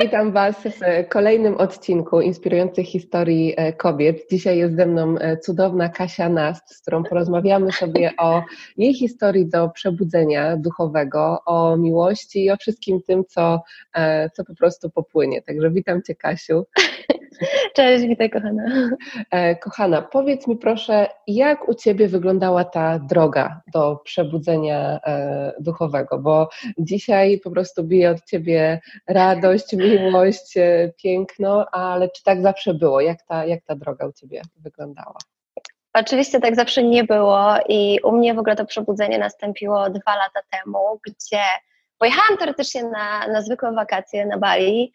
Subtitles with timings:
[0.00, 4.26] Witam Was w kolejnym odcinku inspirujących historii e, kobiet.
[4.30, 8.42] Dzisiaj jest ze mną e, cudowna Kasia Nast, z którą porozmawiamy sobie o
[8.76, 13.62] jej historii do przebudzenia duchowego, o miłości i o wszystkim tym, co,
[14.34, 15.42] co po prostu popłynie.
[15.42, 16.66] Także witam Cię Kasiu.
[17.74, 18.62] Cześć, witaj kochana.
[19.30, 26.18] E, kochana, powiedz mi proszę, jak u Ciebie wyglądała ta droga do przebudzenia e, duchowego,
[26.18, 32.74] bo dzisiaj po prostu bije od Ciebie radość, miłość, e, piękno, ale czy tak zawsze
[32.74, 33.00] było?
[33.00, 35.18] Jak ta, jak ta droga u Ciebie wyglądała?
[35.94, 40.40] Oczywiście tak zawsze nie było i u mnie w ogóle to przebudzenie nastąpiło dwa lata
[40.50, 41.42] temu, gdzie
[41.98, 44.92] pojechałam teoretycznie na, na zwykłe wakacje na Bali,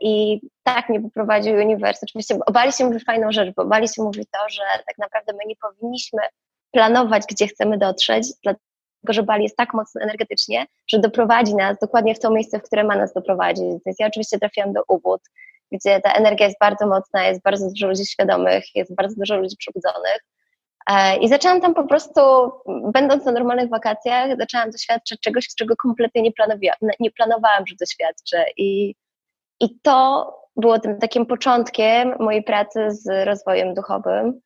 [0.00, 2.10] I tak mnie poprowadził uniwersytet.
[2.10, 5.38] Oczywiście Bali się mówi fajną rzecz, bo Bali się mówi to, że tak naprawdę my
[5.46, 6.22] nie powinniśmy
[6.70, 8.62] planować, gdzie chcemy dotrzeć, dlatego
[9.08, 12.84] że Bali jest tak mocno energetycznie, że doprowadzi nas dokładnie w to miejsce, w które
[12.84, 13.64] ma nas doprowadzić.
[13.86, 15.20] Więc ja oczywiście trafiłam do Ubud,
[15.72, 19.56] gdzie ta energia jest bardzo mocna, jest bardzo dużo ludzi świadomych, jest bardzo dużo ludzi
[19.56, 20.18] przebudzonych.
[20.90, 22.20] E, I zaczęłam tam po prostu,
[22.92, 26.32] będąc na normalnych wakacjach, zaczęłam doświadczać czegoś, czego kompletnie nie,
[27.00, 28.44] nie planowałam, że doświadczę.
[28.56, 28.94] I
[29.62, 34.40] i to było tym takim początkiem mojej pracy z rozwojem duchowym.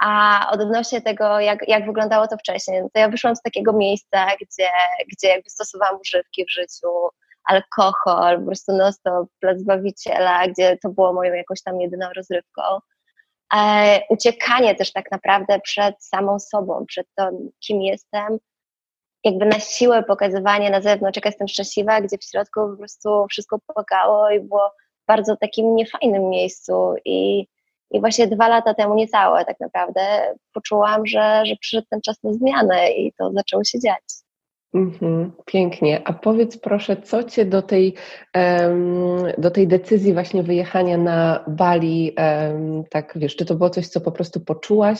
[0.00, 4.26] A odnośnie tego, jak, jak wyglądało to wcześniej, no to ja wyszłam z takiego miejsca,
[4.26, 4.68] gdzie,
[5.12, 7.08] gdzie jakby stosowałam używki w życiu,
[7.44, 12.62] alkohol, po prostu no stop, plac Zbawiciela, gdzie to było moją jakąś tam jedyną rozrywką.
[13.56, 18.38] E, uciekanie też tak naprawdę przed samą sobą, przed tym, kim jestem,
[19.24, 23.58] jakby na siłę pokazywanie na zewnątrz, jak jestem szczęśliwa, gdzie w środku po prostu wszystko
[23.74, 24.70] płakało i było
[25.02, 27.46] w bardzo takim niefajnym miejscu i,
[27.90, 30.00] i właśnie dwa lata temu, niecałe tak naprawdę,
[30.52, 34.21] poczułam, że, że przyszedł ten czas na zmianę i to zaczęło się dziać.
[34.74, 36.02] Mhm, pięknie.
[36.04, 37.94] A powiedz proszę, co Cię do tej,
[39.38, 42.16] do tej decyzji właśnie wyjechania na Bali,
[42.90, 44.98] tak wiesz, czy to było coś, co po prostu poczułaś?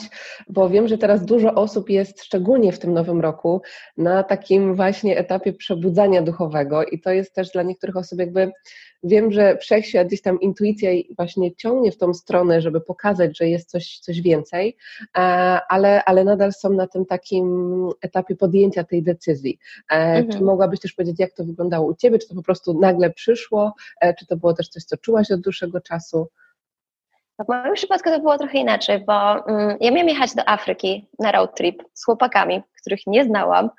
[0.48, 3.62] Bo wiem, że teraz dużo osób jest, szczególnie w tym nowym roku,
[3.96, 8.52] na takim właśnie etapie przebudzania duchowego i to jest też dla niektórych osób jakby
[9.04, 13.70] wiem, że wszechświat gdzieś tam intuicja właśnie ciągnie w tą stronę, żeby pokazać, że jest
[13.70, 14.76] coś, coś więcej,
[15.16, 15.20] e,
[15.68, 19.58] ale, ale nadal są na tym takim etapie podjęcia tej decyzji.
[19.92, 20.28] E, mhm.
[20.28, 22.18] Czy mogłabyś też powiedzieć, jak to wyglądało u Ciebie?
[22.18, 23.74] Czy to po prostu nagle przyszło?
[24.00, 26.28] E, czy to było też coś, co czułaś od dłuższego czasu?
[27.38, 31.32] W moim przypadku to było trochę inaczej, bo mm, ja miałam jechać do Afryki na
[31.32, 33.70] road trip z chłopakami, których nie znałam,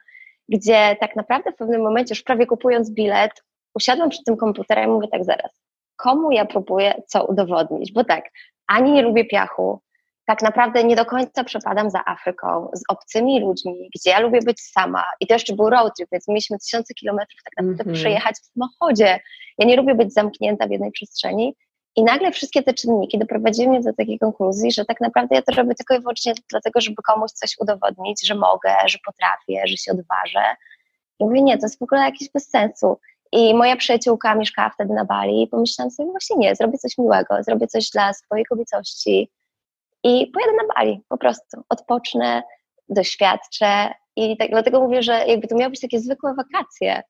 [0.50, 3.32] gdzie tak naprawdę w pewnym momencie, już prawie kupując bilet,
[3.76, 5.62] usiadłam przed tym komputerem i mówię tak zaraz,
[5.96, 7.92] komu ja próbuję co udowodnić?
[7.92, 8.26] Bo tak,
[8.68, 9.80] ani nie lubię piachu,
[10.26, 14.62] tak naprawdę nie do końca przepadam za Afryką, z obcymi ludźmi, gdzie ja lubię być
[14.62, 15.04] sama.
[15.20, 18.00] I to jeszcze był road trip, więc mieliśmy tysiące kilometrów tak naprawdę mm -hmm.
[18.00, 19.20] przejechać w samochodzie.
[19.58, 21.56] Ja nie lubię być zamknięta w jednej przestrzeni.
[21.96, 25.52] I nagle wszystkie te czynniki doprowadziły mnie do takiej konkluzji, że tak naprawdę ja to
[25.52, 29.92] robię tylko i wyłącznie dlatego, żeby komuś coś udowodnić, że mogę, że potrafię, że się
[29.92, 30.56] odważę.
[31.20, 33.00] I mówię, nie, to jest w ogóle jakieś bez sensu.
[33.32, 37.44] I moja przyjaciółka mieszkała wtedy na Bali i pomyślałam sobie, właśnie nie, zrobię coś miłego,
[37.44, 39.30] zrobię coś dla swojej kobiecości
[40.04, 42.44] i pojadę na Bali, po prostu, odpocznę,
[42.90, 47.02] doświadczę i tak, dlatego mówię, że jakby to miały być takie zwykłe wakacje,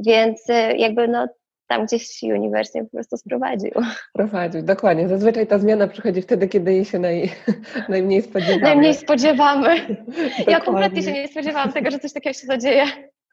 [0.00, 1.28] więc y, jakby no
[1.66, 3.70] tam gdzieś uniwersytet po prostu sprowadził.
[4.12, 5.08] Prowadził, dokładnie.
[5.08, 7.32] Zazwyczaj ta zmiana przychodzi wtedy, kiedy jej się naj,
[7.88, 8.62] najmniej spodziewamy.
[8.62, 9.96] Najmniej spodziewamy.
[10.46, 12.84] ja kompletnie się nie spodziewałam tego, że coś takiego się zadzieje.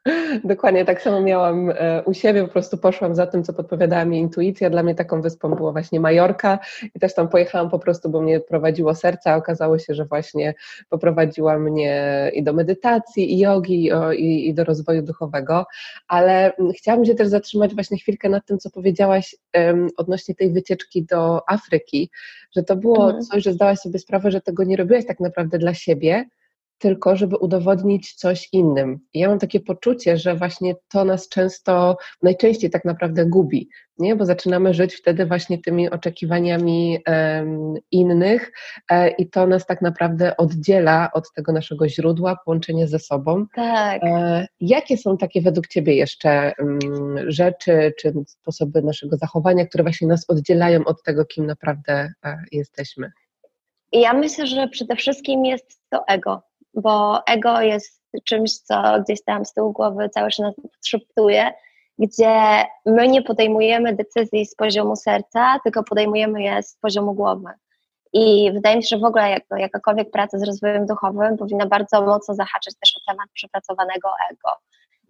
[0.44, 4.18] Dokładnie tak samo miałam e, u siebie, po prostu poszłam za tym, co podpowiadała mi
[4.18, 4.70] intuicja.
[4.70, 6.58] Dla mnie taką wyspą była właśnie Majorka
[6.94, 10.54] i też tam pojechałam po prostu, bo mnie prowadziło serce, a okazało się, że właśnie
[10.88, 15.66] poprowadziła mnie i do medytacji, i jogi, i, i do rozwoju duchowego,
[16.08, 21.04] ale chciałam się też zatrzymać właśnie chwilkę nad tym, co powiedziałaś um, odnośnie tej wycieczki
[21.04, 22.10] do Afryki,
[22.56, 23.22] że to było mhm.
[23.22, 26.24] coś, że zdałaś sobie sprawę, że tego nie robiłaś tak naprawdę dla siebie,
[26.82, 29.00] tylko żeby udowodnić coś innym.
[29.14, 33.68] I ja mam takie poczucie, że właśnie to nas często, najczęściej tak naprawdę gubi,
[33.98, 34.16] nie?
[34.16, 38.52] bo zaczynamy żyć wtedy właśnie tymi oczekiwaniami um, innych
[38.90, 43.46] e, i to nas tak naprawdę oddziela od tego naszego źródła, połączenia ze sobą.
[43.54, 44.02] Tak.
[44.04, 46.80] E, jakie są takie według Ciebie jeszcze um,
[47.26, 53.12] rzeczy czy sposoby naszego zachowania, które właśnie nas oddzielają od tego, kim naprawdę e, jesteśmy?
[53.92, 56.42] I ja myślę, że przede wszystkim jest to ego,
[56.74, 61.52] bo ego jest czymś, co gdzieś tam z tyłu głowy cały czas nas podszeptuje,
[61.98, 67.50] gdzie my nie podejmujemy decyzji z poziomu serca, tylko podejmujemy je z poziomu głowy.
[68.12, 72.02] I wydaje mi się, że w ogóle jak, jakakolwiek praca z rozwojem duchowym powinna bardzo
[72.02, 74.50] mocno zahaczyć też o temat przepracowanego ego.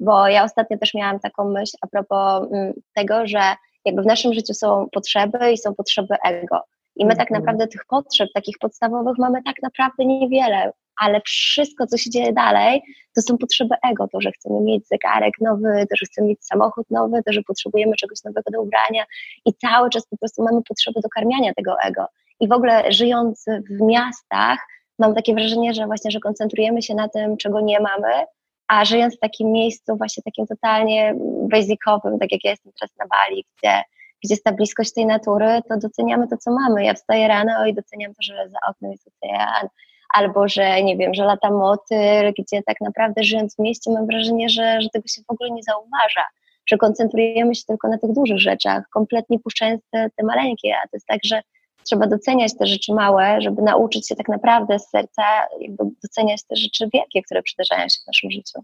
[0.01, 3.41] Bo ja ostatnio też miałam taką myśl a propos mm, tego, że
[3.85, 6.61] jakby w naszym życiu są potrzeby i są potrzeby ego.
[6.97, 7.41] I my tak mhm.
[7.41, 12.83] naprawdę tych potrzeb takich podstawowych mamy tak naprawdę niewiele, ale wszystko, co się dzieje dalej,
[13.17, 16.91] to są potrzeby ego, to, że chcemy mieć zegarek nowy, to, że chcemy mieć samochód
[16.91, 19.05] nowy, to, że potrzebujemy czegoś nowego do ubrania
[19.47, 22.07] i cały czas po prostu mamy potrzeby dokarmiania tego ego.
[22.41, 24.59] I w ogóle żyjąc w miastach,
[24.99, 28.25] mam takie wrażenie, że właśnie, że koncentrujemy się na tym, czego nie mamy,
[28.69, 31.15] a żyjąc w takim miejscu właśnie takim totalnie
[31.51, 33.83] basicowym, tak jak ja jestem teraz na Bali, gdzie
[34.25, 36.85] gdzie jest ta bliskość tej natury, to doceniamy to, co mamy.
[36.85, 39.69] Ja wstaję rano i doceniam to, że za oknem jest ocean,
[40.15, 44.49] albo że nie wiem, że lata motyl, gdzie tak naprawdę żyjąc w mieście mam wrażenie,
[44.49, 46.25] że, że tego się w ogóle nie zauważa,
[46.67, 50.91] że koncentrujemy się tylko na tych dużych rzeczach, kompletnie puszczając te, te maleńkie, a to
[50.93, 51.43] jest tak, że
[51.85, 55.23] trzeba doceniać te rzeczy małe, żeby nauczyć się tak naprawdę z serca
[55.61, 58.61] jakby doceniać te rzeczy wielkie, które przydarzają się w naszym życiu.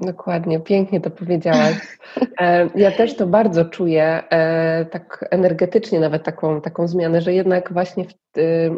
[0.00, 1.98] Dokładnie, pięknie to powiedziałaś.
[2.40, 7.72] E, ja też to bardzo czuję, e, tak energetycznie nawet taką, taką zmianę, że jednak
[7.72, 8.23] właśnie w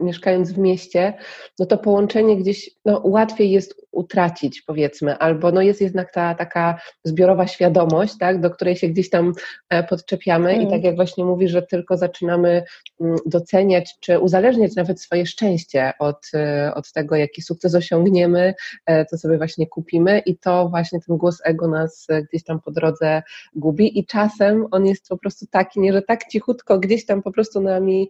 [0.03, 1.15] mieszkając w mieście,
[1.59, 6.81] no to połączenie gdzieś no, łatwiej jest utracić, powiedzmy, albo no jest jednak ta taka
[7.05, 9.33] zbiorowa świadomość, tak, do której się gdzieś tam
[9.69, 10.63] e, podczepiamy mm.
[10.63, 12.65] i tak jak właśnie mówi, że tylko zaczynamy
[13.01, 18.55] mm, doceniać, czy uzależniać nawet swoje szczęście od, e, od tego, jaki sukces osiągniemy,
[18.87, 22.71] co e, sobie właśnie kupimy i to właśnie ten głos ego nas gdzieś tam po
[22.71, 23.23] drodze
[23.55, 27.33] gubi i czasem on jest po prostu taki, nie, że tak cichutko gdzieś tam po
[27.33, 28.09] prostu nami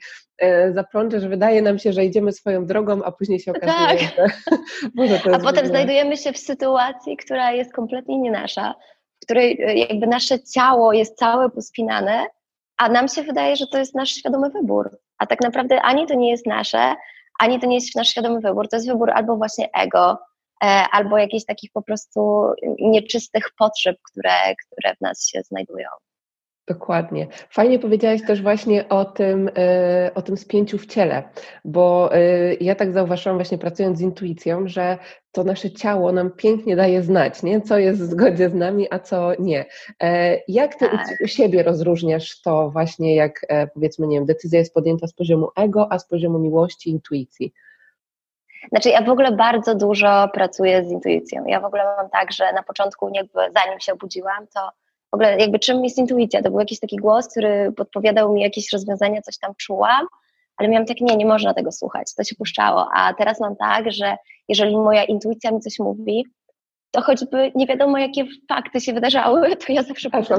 [0.75, 4.17] zaplącze, że wydaje nam się, że idziemy swoją drogą, a później się okazuje, tak.
[4.17, 4.27] że
[4.95, 8.75] może to A potem znajdujemy się w sytuacji, która jest kompletnie nie nasza,
[9.23, 12.27] w której e, jakby nasze ciało jest całe pospinane,
[12.77, 14.99] a nam się wydaje, że to jest nasz świadomy wybór.
[15.19, 16.95] A tak naprawdę ani to nie jest nasze,
[17.39, 18.69] ani to nie jest nasz świadomy wybór.
[18.69, 20.19] To jest wybór albo właśnie ego,
[20.65, 22.43] e, albo jakichś takich po prostu
[22.79, 25.89] nieczystych potrzeb, które, które w nas się znajdują.
[26.67, 27.27] Dokładnie.
[27.51, 31.23] Fajnie powiedziałaś też właśnie o tym, e, o tym spięciu w ciele,
[31.65, 34.99] bo e, ja tak zauważyłam właśnie pracując z intuicją, że
[35.33, 37.61] to nasze ciało nam pięknie daje znać, nie?
[37.61, 39.65] co jest w zgodzie z nami, a co nie.
[40.03, 41.07] E, jak ty tak.
[41.25, 45.93] u siebie rozróżniasz to właśnie, jak powiedzmy, nie wiem, decyzja jest podjęta z poziomu ego,
[45.93, 47.53] a z poziomu miłości, intuicji?
[48.69, 51.45] Znaczy, ja w ogóle bardzo dużo pracuję z intuicją.
[51.47, 54.71] Ja w ogóle mam tak, że na początku, jakby zanim się obudziłam, to
[55.11, 56.43] w ogóle jakby czym jest intuicja?
[56.43, 60.07] To był jakiś taki głos, który podpowiadał mi jakieś rozwiązania, coś tam czułam,
[60.57, 63.93] ale miałam tak, nie, nie można tego słuchać, to się puszczało, a teraz mam tak,
[63.93, 64.17] że
[64.49, 66.25] jeżeli moja intuicja mi coś mówi,
[66.91, 70.35] to choćby nie wiadomo, jakie fakty się wydarzały, to ja zawsze patrzę.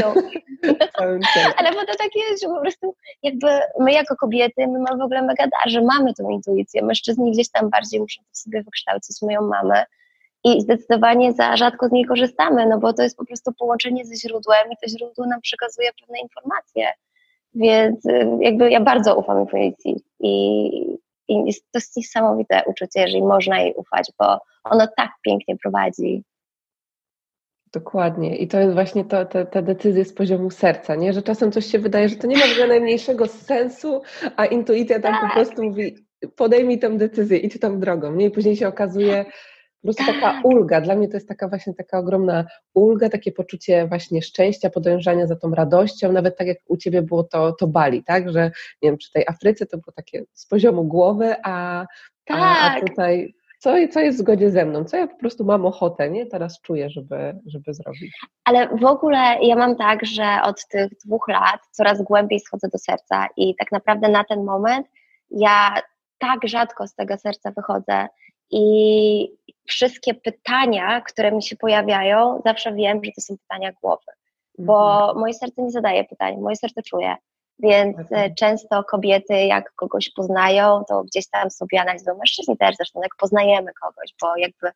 [0.00, 0.14] No.
[1.56, 3.46] Ale bo to tak jest, że po prostu jakby
[3.80, 6.82] my jako kobiety, my mamy w ogóle mega dar, że mamy tą intuicję.
[6.82, 9.84] Mężczyźni gdzieś tam bardziej muszą to sobie wykształcić, my ją mamy
[10.44, 14.16] i zdecydowanie za rzadko z niej korzystamy, no bo to jest po prostu połączenie ze
[14.16, 16.88] źródłem i to źródło nam przekazuje pewne informacje.
[17.54, 20.66] Więc y, jakby ja bardzo ufam intuicji i,
[21.28, 26.22] i jest, to jest niesamowite uczucie, jeżeli można jej ufać, bo ono tak pięknie prowadzi.
[27.72, 28.36] Dokładnie.
[28.36, 31.12] I to jest właśnie to, te, te decyzje z poziomu serca, nie?
[31.12, 34.02] że czasem coś się wydaje, że to nie ma w najmniejszego sensu,
[34.36, 35.28] a intuicja tam tak.
[35.28, 35.96] po prostu mówi
[36.36, 38.12] podejmij tę decyzję, idź tą drogą.
[38.14, 38.26] Nie?
[38.26, 39.24] I później się okazuje,
[39.86, 40.44] prostu taka tak.
[40.44, 40.80] ulga.
[40.80, 45.36] Dla mnie to jest taka właśnie taka ogromna ulga, takie poczucie właśnie szczęścia, podążania za
[45.36, 48.50] tą radością, nawet tak jak u Ciebie było to, to Bali, tak, że
[48.82, 51.86] nie wiem, przy tej Afryce to było takie z poziomu głowy, a,
[52.24, 52.38] tak.
[52.40, 52.88] a, a tak.
[52.88, 56.26] tutaj co, co jest w zgodzie ze mną, co ja po prostu mam ochotę, nie,
[56.26, 58.18] teraz czuję, żeby, żeby zrobić.
[58.44, 62.78] Ale w ogóle ja mam tak, że od tych dwóch lat coraz głębiej schodzę do
[62.78, 64.86] serca i tak naprawdę na ten moment
[65.30, 65.82] ja
[66.18, 68.08] tak rzadko z tego serca wychodzę
[68.50, 69.28] i
[69.66, 74.12] wszystkie pytania, które mi się pojawiają, zawsze wiem, że to są pytania głowy.
[74.58, 75.18] Bo mhm.
[75.18, 77.16] moje serce nie zadaje pytań, moje serce czuje.
[77.58, 78.34] Więc okay.
[78.34, 83.72] często kobiety, jak kogoś poznają, to gdzieś tam sobie analizują, mężczyźni też zresztą, jak poznajemy
[83.82, 84.70] kogoś, bo jakby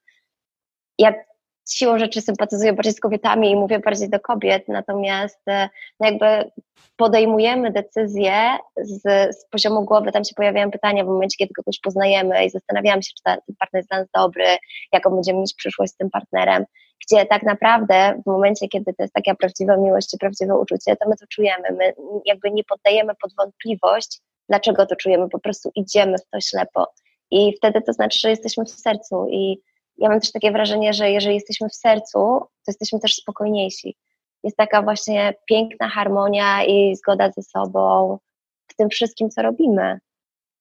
[1.68, 5.68] siłą rzeczy sympatyzuję bardziej z kobietami i mówię bardziej do kobiet, natomiast e,
[6.00, 6.50] no jakby
[6.96, 9.02] podejmujemy decyzje z,
[9.36, 13.12] z, poziomu głowy, tam się pojawiają pytania w momencie, kiedy kogoś poznajemy i zastanawiamy się,
[13.16, 14.44] czy ten, ten partner jest dla nas dobry,
[14.92, 16.64] jaką będziemy mieć przyszłość z tym partnerem,
[17.06, 21.16] gdzie tak naprawdę w momencie, kiedy to jest taka prawdziwa miłość prawdziwe uczucie, to my
[21.16, 21.92] to czujemy, my
[22.24, 26.86] jakby nie poddajemy pod wątpliwość, dlaczego to czujemy, po prostu idziemy w to ślepo.
[27.30, 29.60] I wtedy to znaczy, że jesteśmy w sercu i
[30.00, 33.96] ja mam też takie wrażenie, że jeżeli jesteśmy w sercu, to jesteśmy też spokojniejsi.
[34.42, 38.18] Jest taka właśnie piękna harmonia i zgoda ze sobą
[38.66, 39.98] w tym wszystkim, co robimy.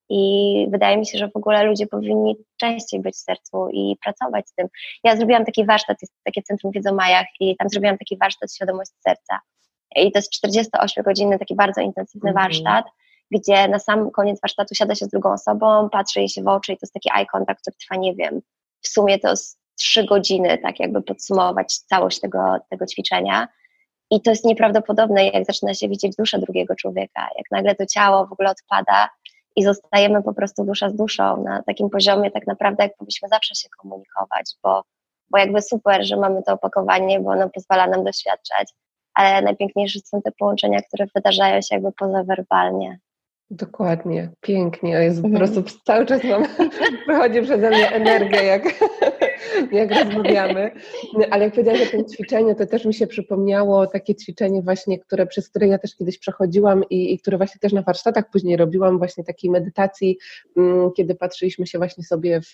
[0.10, 4.50] I wydaje mi się, że w ogóle ludzie powinni częściej być w sercu i pracować
[4.50, 4.67] z tym.
[5.03, 8.53] Ja zrobiłam taki warsztat, jest takie Centrum Wiedzy o Majach i tam zrobiłam taki warsztat
[8.53, 9.39] Świadomość Serca.
[9.96, 12.43] I to jest 48 godziny, taki bardzo intensywny mm -hmm.
[12.43, 12.86] warsztat,
[13.31, 16.74] gdzie na sam koniec warsztatu siada się z drugą osobą, patrzy jej się w oczy
[16.74, 18.41] i to jest taki eye contact, który trwa, nie wiem,
[18.81, 19.33] w sumie to
[19.79, 23.48] trzy godziny, tak jakby podsumować całość tego, tego ćwiczenia.
[24.12, 28.27] I to jest nieprawdopodobne, jak zaczyna się widzieć duszę drugiego człowieka, jak nagle to ciało
[28.27, 29.09] w ogóle odpada
[29.55, 33.55] i zostajemy po prostu dusza z duszą na takim poziomie, tak naprawdę, jak powinniśmy zawsze
[33.55, 34.83] się komunikować, bo,
[35.29, 38.74] bo jakby super, że mamy to opakowanie, bo ono pozwala nam doświadczać,
[39.13, 43.00] ale najpiękniejsze są te połączenia, które wydarzają się jakby pozawerbalnie.
[43.51, 44.91] Dokładnie, pięknie.
[44.91, 45.49] Jest po mhm.
[45.49, 46.43] prostu cały czas mam,
[47.07, 48.63] wychodzi przeze mnie energia, jak,
[49.71, 50.71] jak rozmawiamy.
[51.31, 55.27] Ale jak powiedziałam o tym ćwiczeniu, to też mi się przypomniało takie ćwiczenie właśnie, które,
[55.27, 58.97] przez które ja też kiedyś przechodziłam i, i które właśnie też na warsztatach później robiłam,
[58.97, 60.17] właśnie takiej medytacji,
[60.57, 62.53] mm, kiedy patrzyliśmy się właśnie sobie w,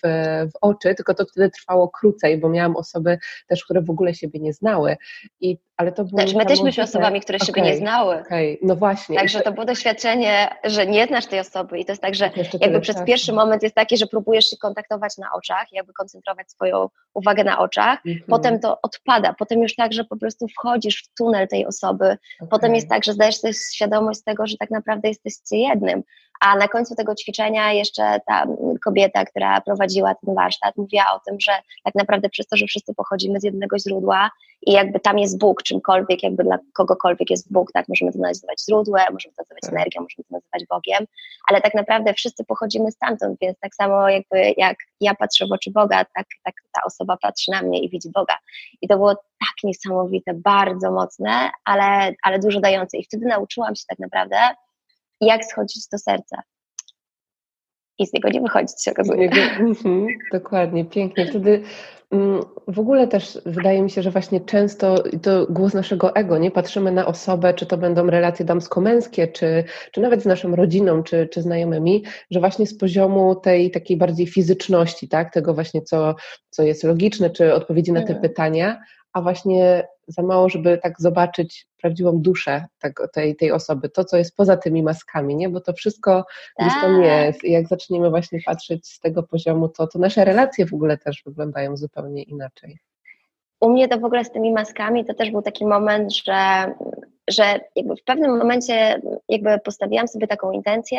[0.52, 4.40] w oczy, tylko to wtedy trwało krócej, bo miałam osoby też, które w ogóle siebie
[4.40, 4.96] nie znały.
[5.40, 8.20] I ale to było znaczy, my też byliśmy osobami, które okay, siebie nie znały.
[8.20, 8.58] Okay.
[8.62, 9.16] No właśnie.
[9.16, 12.30] Także to było doświadczenie, że nie znasz tej osoby i to jest tak, że
[12.60, 16.88] jakby przez pierwszy moment jest taki, że próbujesz się kontaktować na oczach, jakby koncentrować swoją
[17.14, 18.22] uwagę na oczach, mm -hmm.
[18.28, 22.48] potem to odpada, potem już tak, że po prostu wchodzisz w tunel tej osoby, okay.
[22.50, 26.02] potem jest tak, że zdajesz sobie świadomość tego, że tak naprawdę jesteście jednym,
[26.40, 28.46] a na końcu tego ćwiczenia jeszcze ta
[28.84, 31.52] kobieta, która prowadziła ten warsztat, mówiła o tym, że
[31.84, 34.30] tak naprawdę przez to, że wszyscy pochodzimy z jednego źródła
[34.66, 38.64] i jakby tam jest Bóg, czymkolwiek, jakby dla kogokolwiek jest Bóg, tak, możemy to nazywać
[38.68, 39.72] źródłem, możemy to nazywać tak.
[39.72, 41.06] energią, możemy to nazywać Bogiem,
[41.48, 45.70] ale tak naprawdę wszyscy pochodzimy stamtąd, więc tak samo jakby jak ja patrzę w oczy
[45.70, 48.34] Boga, tak, tak ta osoba patrzy na mnie i widzi Boga.
[48.82, 52.98] I to było tak niesamowite, bardzo mocne, ale, ale dużo dające.
[52.98, 54.36] I wtedy nauczyłam się tak naprawdę,
[55.20, 56.42] jak schodzić do serca.
[57.98, 59.30] I z niego nie wychodzić się okazuje.
[59.60, 61.26] Mhm, dokładnie, pięknie.
[61.26, 61.62] Wtedy
[62.10, 66.50] mm, w ogóle też wydaje mi się, że właśnie często to głos naszego ego, nie
[66.50, 71.28] patrzymy na osobę, czy to będą relacje damsko-męskie, czy, czy nawet z naszą rodziną, czy,
[71.32, 76.14] czy znajomymi, że właśnie z poziomu tej takiej bardziej fizyczności, tak, tego właśnie, co,
[76.50, 78.22] co jest logiczne, czy odpowiedzi na te mhm.
[78.22, 78.80] pytania,
[79.16, 84.16] a właśnie za mało, żeby tak zobaczyć prawdziwą duszę tak, tej, tej osoby, to, co
[84.16, 85.48] jest poza tymi maskami, nie?
[85.48, 86.24] Bo to wszystko
[86.58, 87.04] gdzieś tam tak.
[87.04, 90.98] jest i jak zaczniemy właśnie patrzeć z tego poziomu, to, to nasze relacje w ogóle
[90.98, 92.78] też wyglądają zupełnie inaczej.
[93.60, 96.72] U mnie to w ogóle z tymi maskami to też był taki moment, że,
[97.28, 100.98] że jakby w pewnym momencie jakby postawiłam sobie taką intencję,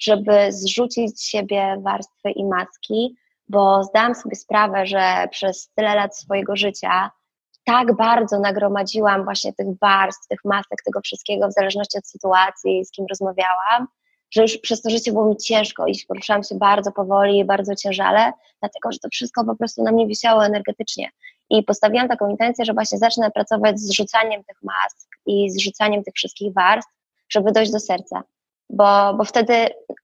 [0.00, 3.16] żeby zrzucić z siebie warstwy i maski,
[3.48, 7.10] bo zdałam sobie sprawę, że przez tyle lat swojego życia
[7.66, 12.90] tak bardzo nagromadziłam właśnie tych warstw, tych masek, tego wszystkiego w zależności od sytuacji, z
[12.90, 13.86] kim rozmawiałam,
[14.30, 18.32] że już przez to życie było mi ciężko i poruszałam się bardzo powoli, bardzo ciężale,
[18.60, 21.10] dlatego że to wszystko po prostu na mnie wisiało energetycznie.
[21.50, 26.04] I postawiłam taką intencję, że właśnie zacznę pracować z rzucaniem tych mask i z rzucaniem
[26.04, 26.92] tych wszystkich warstw,
[27.28, 28.22] żeby dojść do serca
[28.70, 29.54] bo, bo wtedy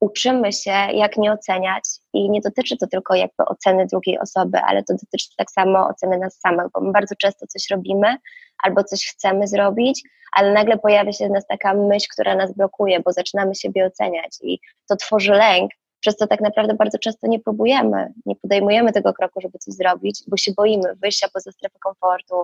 [0.00, 4.83] uczymy się, jak nie oceniać i nie dotyczy to tylko jakby oceny drugiej osoby, ale
[4.83, 8.16] to dotyczy tak samo oceny nas samych, bo my bardzo często coś robimy
[8.62, 10.02] albo coś chcemy zrobić,
[10.33, 14.38] ale nagle pojawia się w nas taka myśl, która nas blokuje, bo zaczynamy siebie oceniać
[14.42, 19.12] i to tworzy lęk, przez co tak naprawdę bardzo często nie próbujemy, nie podejmujemy tego
[19.12, 22.35] kroku, żeby coś zrobić, bo się boimy wyjścia poza strefę komfortu,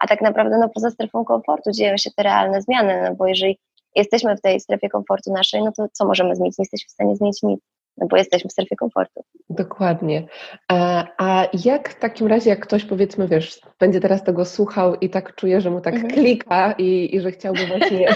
[0.00, 3.58] a tak naprawdę no, poza strefą komfortu dzieją się te realne zmiany, no bo jeżeli
[3.96, 6.58] jesteśmy w tej strefie komfortu naszej, no to co możemy zmienić?
[6.58, 7.60] Nie jesteśmy w stanie zmienić nic,
[7.96, 9.24] no bo jesteśmy w strefie komfortu.
[9.50, 10.26] Dokładnie.
[10.68, 15.10] A, a jak w takim razie, jak ktoś powiedzmy, wiesz, będzie teraz tego słuchał i
[15.10, 16.14] tak czuje, że mu tak mhm.
[16.14, 18.08] klika i, i że chciałby właśnie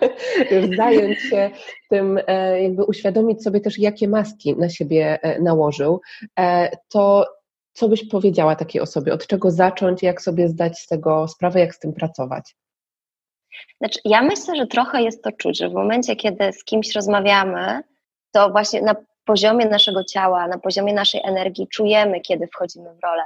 [0.50, 1.50] już zająć się
[1.90, 6.00] tym, e, jakby uświadomić sobie też, jakie maski na siebie e, nałożył,
[6.38, 7.26] e, to
[7.72, 9.12] co byś powiedziała takiej osobie?
[9.12, 12.56] Od czego zacząć, jak sobie zdać z tego sprawę, jak z tym pracować?
[13.78, 17.82] Znaczy, ja myślę, że trochę jest to czuć, że w momencie, kiedy z kimś rozmawiamy,
[18.32, 23.22] to właśnie na poziomie naszego ciała, na poziomie naszej energii czujemy, kiedy wchodzimy w rolę,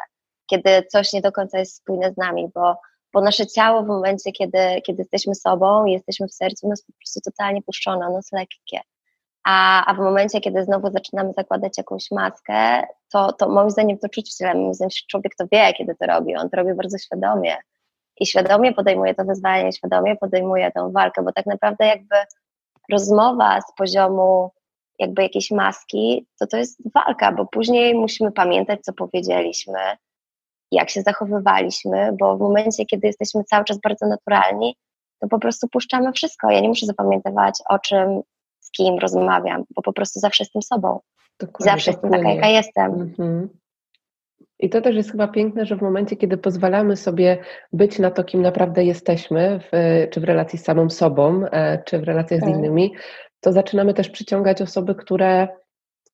[0.51, 2.77] kiedy coś nie do końca jest spójne z nami, bo,
[3.13, 6.93] bo nasze ciało w momencie, kiedy, kiedy jesteśmy sobą jesteśmy w sercu, ono jest po
[6.93, 8.81] prostu totalnie puszczone, ono jest lekkie.
[9.45, 14.09] A, a w momencie, kiedy znowu zaczynamy zakładać jakąś maskę, to, to moim zdaniem to
[14.09, 16.99] czuć w ciele, moim zdaniem człowiek to wie, kiedy to robi, on to robi bardzo
[16.99, 17.57] świadomie
[18.21, 22.17] i świadomie podejmuje to wyzwanie, świadomie podejmuje tę walkę, bo tak naprawdę jakby
[22.91, 24.51] rozmowa z poziomu
[24.99, 29.79] jakby jakiejś maski, to to jest walka, bo później musimy pamiętać, co powiedzieliśmy,
[30.71, 34.77] jak się zachowywaliśmy, bo w momencie, kiedy jesteśmy cały czas bardzo naturalni,
[35.21, 36.51] to po prostu puszczamy wszystko.
[36.51, 38.21] Ja nie muszę zapamiętywać, o czym,
[38.61, 41.01] z kim rozmawiam, bo po prostu zawsze jestem sobą.
[41.41, 42.93] Dokładnie, zawsze jestem taka, jaka jestem.
[42.93, 43.49] Mhm.
[44.63, 47.39] I to też jest chyba piękne, że w momencie, kiedy pozwalamy sobie
[47.73, 51.99] być na to, kim naprawdę jesteśmy, w, czy w relacji z samą sobą, e, czy
[51.99, 52.55] w relacjach z tak.
[52.55, 52.95] innymi,
[53.41, 55.49] to zaczynamy też przyciągać osoby, które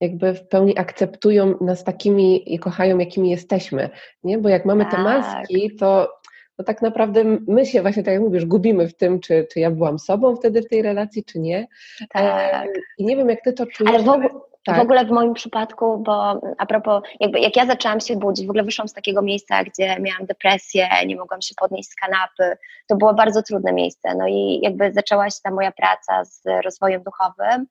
[0.00, 3.90] jakby w pełni akceptują nas takimi i kochają, jakimi jesteśmy.
[4.24, 4.38] Nie?
[4.38, 5.00] Bo jak mamy te tak.
[5.00, 6.12] maski, to,
[6.56, 9.70] to tak naprawdę my się właśnie, tak jak mówisz, gubimy w tym, czy, czy ja
[9.70, 11.66] byłam sobą wtedy w tej relacji, czy nie.
[12.10, 12.68] Tak.
[12.98, 13.94] I nie wiem, jak ty to czujesz.
[13.94, 14.28] Ale w ogóle,
[14.64, 14.76] tak.
[14.76, 18.50] W ogóle w moim przypadku, bo a propos, jakby jak ja zaczęłam się budzić, w
[18.50, 22.96] ogóle wyszłam z takiego miejsca, gdzie miałam depresję, nie mogłam się podnieść z kanapy, to
[22.96, 24.14] było bardzo trudne miejsce.
[24.14, 27.66] No i jakby zaczęła się ta moja praca z rozwojem duchowym.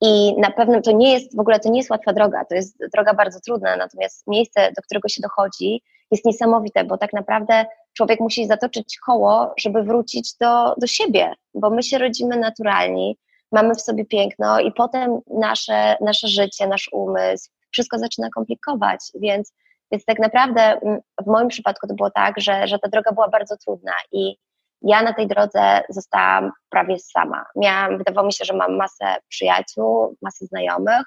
[0.00, 2.78] I na pewno to nie jest, w ogóle to nie jest łatwa droga, to jest
[2.94, 7.66] droga bardzo trudna, natomiast miejsce, do którego się dochodzi, jest niesamowite, bo tak naprawdę
[7.96, 13.18] człowiek musi zatoczyć koło, żeby wrócić do, do siebie, bo my się rodzimy naturalni,
[13.52, 19.52] mamy w sobie piękno i potem nasze, nasze życie, nasz umysł, wszystko zaczyna komplikować, więc,
[19.92, 23.28] więc tak naprawdę mm, w moim przypadku to było tak, że, że ta droga była
[23.28, 24.36] bardzo trudna i
[24.82, 27.44] ja na tej drodze zostałam prawie sama.
[27.56, 31.02] Miałam, wydawało mi się, że mam masę przyjaciół, masę znajomych,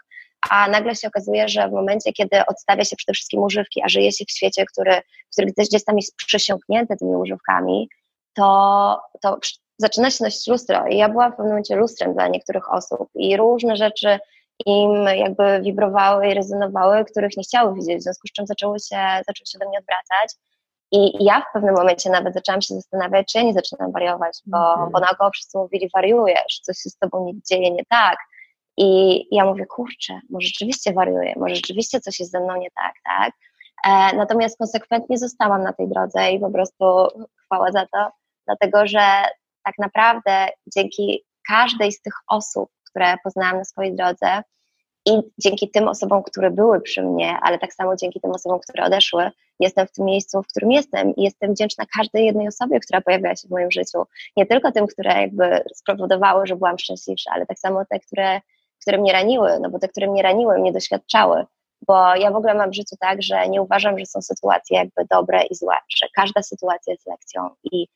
[0.49, 4.11] a nagle się okazuje, że w momencie, kiedy odstawia się przede wszystkim używki, a żyje
[4.11, 5.01] się w świecie, który,
[5.33, 7.89] który gdzieś tam jest przesiąknięty tymi używkami,
[8.33, 9.39] to, to
[9.79, 13.37] zaczyna się nosić lustro i ja byłam w pewnym momencie lustrem dla niektórych osób i
[13.37, 14.19] różne rzeczy
[14.65, 18.97] im jakby wibrowały i rezonowały, których nie chciały widzieć, w związku z czym zaczęły się,
[19.27, 20.35] zaczęły się do mnie odwracać.
[20.91, 24.73] I ja w pewnym momencie nawet zaczęłam się zastanawiać, czy ja nie zaczynam wariować, bo,
[24.73, 24.89] mm.
[24.91, 28.17] bo naokoło wszyscy mówili, wariujesz, coś się z tobą nie dzieje nie tak.
[28.77, 32.93] I ja mówię, kurczę, może rzeczywiście wariuję, może rzeczywiście coś jest ze mną nie tak,
[33.05, 33.33] tak?
[33.87, 37.07] E, natomiast konsekwentnie zostałam na tej drodze i po prostu
[37.45, 38.11] chwała za to,
[38.47, 39.01] dlatego że
[39.63, 44.43] tak naprawdę dzięki każdej z tych osób, które poznałam na swojej drodze
[45.05, 48.83] i dzięki tym osobom, które były przy mnie, ale tak samo dzięki tym osobom, które
[48.83, 53.01] odeszły, jestem w tym miejscu, w którym jestem i jestem wdzięczna każdej jednej osobie, która
[53.01, 54.03] pojawiła się w moim życiu.
[54.37, 58.41] Nie tylko tym, które jakby spowodowały, że byłam szczęśliwsza, ale tak samo te, które,
[58.81, 61.45] które mnie raniły, no bo te, które mnie raniły, mnie doświadczały,
[61.87, 65.05] bo ja w ogóle mam w życiu tak, że nie uważam, że są sytuacje jakby
[65.09, 67.87] dobre i złe, że każda sytuacja jest lekcją i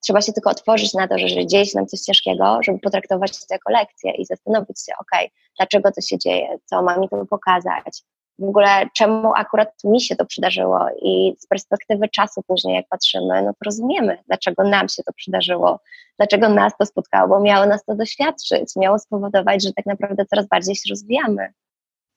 [0.00, 3.32] Trzeba się tylko otworzyć na to, że, że dzieje się nam coś ciężkiego, żeby potraktować
[3.32, 7.26] to jako lekcję i zastanowić się, ok, dlaczego to się dzieje, co ma mi to
[7.26, 8.02] pokazać,
[8.40, 13.42] w ogóle czemu akurat mi się to przydarzyło i z perspektywy czasu później jak patrzymy,
[13.42, 15.80] no to rozumiemy, dlaczego nam się to przydarzyło,
[16.18, 20.48] dlaczego nas to spotkało, bo miało nas to doświadczyć, miało spowodować, że tak naprawdę coraz
[20.48, 21.52] bardziej się rozwijamy.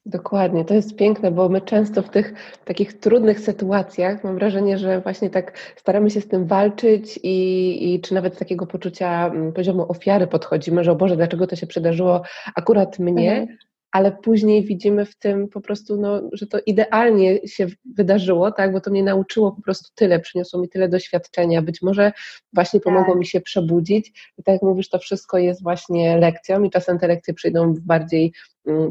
[0.05, 2.33] Dokładnie, to jest piękne, bo my często w tych
[2.65, 8.01] takich trudnych sytuacjach mam wrażenie, że właśnie tak staramy się z tym walczyć i, i
[8.01, 11.67] czy nawet z takiego poczucia mm, poziomu ofiary podchodzimy, że o Boże, dlaczego to się
[11.67, 12.21] przydarzyło
[12.55, 13.57] akurat mnie, mhm.
[13.93, 18.81] Ale później widzimy w tym po prostu, no, że to idealnie się wydarzyło, tak, bo
[18.81, 22.11] to mnie nauczyło po prostu tyle, przyniosło mi tyle doświadczenia, być może
[22.53, 23.19] właśnie pomogło tak.
[23.19, 24.31] mi się przebudzić.
[24.37, 27.79] I tak jak mówisz, to wszystko jest właśnie lekcją i czasem te lekcje przyjdą w
[27.79, 28.33] bardziej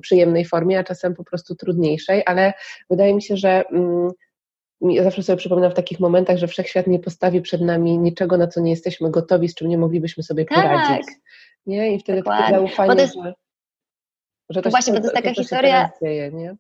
[0.01, 2.53] przyjemnej formie, a czasem po prostu trudniejszej, ale
[2.91, 4.11] wydaje mi się, że mm,
[4.81, 8.47] ja zawsze sobie przypominam w takich momentach, że wszechświat nie postawi przed nami niczego, na
[8.49, 10.63] co nie jesteśmy gotowi, z czym nie moglibyśmy sobie tak.
[10.63, 11.07] poradzić.
[11.67, 11.95] Nie?
[11.95, 12.45] I wtedy Dokładnie.
[12.45, 13.15] takie zaufanie, jest...
[13.15, 13.35] że
[14.51, 15.91] że to Właśnie, bo to jest taka historia.
[16.03, 16.51] Dzieje, nie?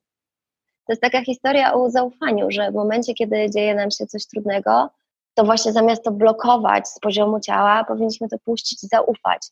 [0.86, 4.90] To jest taka historia o zaufaniu, że w momencie, kiedy dzieje nam się coś trudnego,
[5.34, 9.42] to właśnie zamiast to blokować z poziomu ciała, powinniśmy to puścić i zaufać.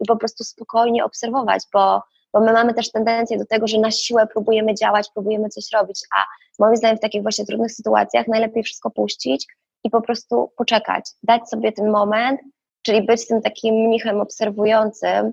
[0.00, 2.02] I po prostu spokojnie obserwować, bo,
[2.32, 6.00] bo my mamy też tendencję do tego, że na siłę próbujemy działać, próbujemy coś robić,
[6.16, 6.24] a
[6.58, 9.46] moim zdaniem w takich właśnie trudnych sytuacjach najlepiej wszystko puścić
[9.84, 12.40] i po prostu poczekać, dać sobie ten moment,
[12.82, 15.32] czyli być tym takim mnichem obserwującym,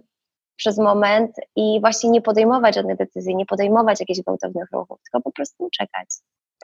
[0.57, 5.31] przez moment i właśnie nie podejmować żadnych decyzji, nie podejmować jakichś gwałtownych ruchów, tylko po
[5.31, 6.07] prostu czekać.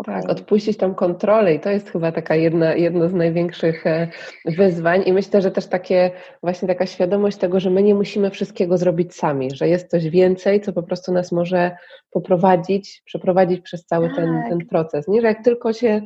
[0.06, 4.08] Tak, odpuścić tą kontrolę i to jest chyba taka jedna, jedno z największych e,
[4.46, 6.12] wyzwań i myślę, że też takie
[6.44, 10.62] właśnie taka świadomość tego, że my nie musimy wszystkiego zrobić sami, że jest coś więcej,
[10.62, 11.72] co po prostu nas może
[12.12, 14.16] poprowadzić, przeprowadzić przez cały tak.
[14.16, 15.08] ten, ten proces.
[15.08, 16.02] Nie, że jak tylko się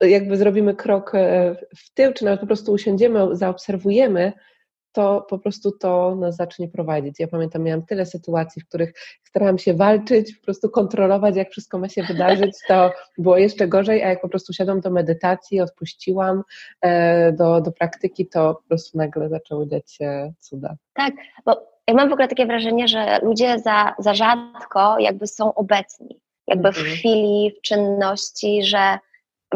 [0.00, 4.32] jakby zrobimy krok e, w tył, czy nawet po prostu usiądziemy, zaobserwujemy,
[4.94, 7.20] to po prostu to nas zacznie prowadzić.
[7.20, 8.92] Ja pamiętam, miałam tyle sytuacji, w których
[9.24, 14.02] starałam się walczyć, po prostu kontrolować, jak wszystko ma się wydarzyć, to było jeszcze gorzej,
[14.02, 16.42] a jak po prostu siadłam do medytacji, odpuściłam
[16.80, 20.74] e, do, do praktyki, to po prostu nagle zaczęły dziać się cuda.
[20.94, 25.54] Tak, bo ja mam w ogóle takie wrażenie, że ludzie za, za rzadko jakby są
[25.54, 26.96] obecni, jakby w mhm.
[26.96, 28.98] chwili, w czynności, że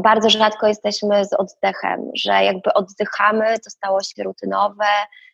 [0.03, 4.85] bardzo rzadko jesteśmy z oddechem, że jakby oddychamy, to stało się rutynowe,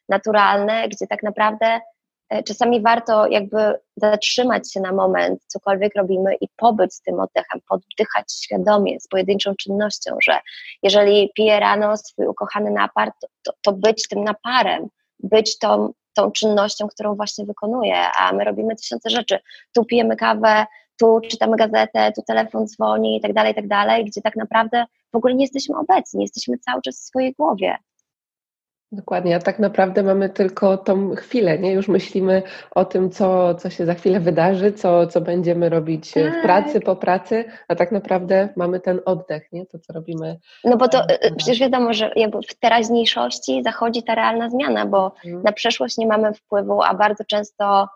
[0.09, 1.81] naturalne, gdzie tak naprawdę
[2.29, 7.61] e, czasami warto jakby zatrzymać się na moment, cokolwiek robimy i pobyć z tym oddechem,
[7.69, 10.39] poddychać świadomie, z pojedynczą czynnością, że
[10.83, 14.89] jeżeli piję rano swój ukochany napar, to, to, to być tym naparem,
[15.21, 19.39] być tą, tą czynnością, którą właśnie wykonuję, a my robimy tysiące rzeczy.
[19.73, 20.67] Tu pijemy kawę,
[21.01, 24.85] tu czytamy gazetę, tu telefon dzwoni i tak dalej, i tak dalej, gdzie tak naprawdę
[25.13, 27.77] w ogóle nie jesteśmy obecni, jesteśmy cały czas w swojej głowie.
[28.95, 31.73] Dokładnie, a tak naprawdę mamy tylko tą chwilę, nie?
[31.73, 36.39] Już myślimy o tym, co, co się za chwilę wydarzy, co, co będziemy robić tak.
[36.39, 39.67] w pracy, po pracy, a tak naprawdę mamy ten oddech, nie?
[39.67, 40.39] To, co robimy.
[40.65, 42.11] No bo to e, przecież wiadomo, że
[42.49, 45.43] w teraźniejszości zachodzi ta realna zmiana, bo mhm.
[45.43, 47.89] na przeszłość nie mamy wpływu, a bardzo często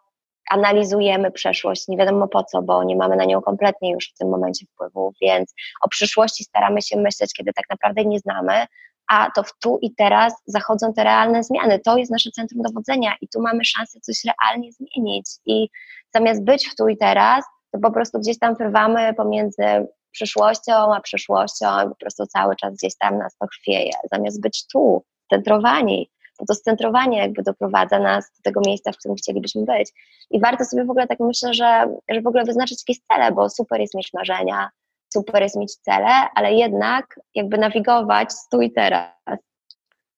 [0.51, 4.29] analizujemy przeszłość, nie wiadomo po co, bo nie mamy na nią kompletnie już w tym
[4.29, 8.67] momencie wpływu, więc o przyszłości staramy się myśleć, kiedy tak naprawdę nie znamy,
[9.09, 11.79] a to w tu i teraz zachodzą te realne zmiany.
[11.79, 15.27] To jest nasze centrum dowodzenia i tu mamy szansę coś realnie zmienić.
[15.47, 15.69] I
[16.15, 19.63] zamiast być w tu i teraz, to po prostu gdzieś tam frywamy pomiędzy
[20.11, 23.91] przyszłością a przyszłością i po prostu cały czas gdzieś tam nas to chwieje.
[24.13, 29.17] Zamiast być tu, centrowani, to to scentrowanie jakby doprowadza nas do tego miejsca, w którym
[29.17, 29.93] chcielibyśmy być.
[30.31, 33.51] I warto sobie w ogóle tak myślę, że, że w ogóle wyznaczyć jakieś cele, bo
[33.51, 34.71] super jest mieć marzenia,
[35.13, 38.29] super jest mieć cele, ale jednak jakby nawigować
[38.63, 39.09] i teraz.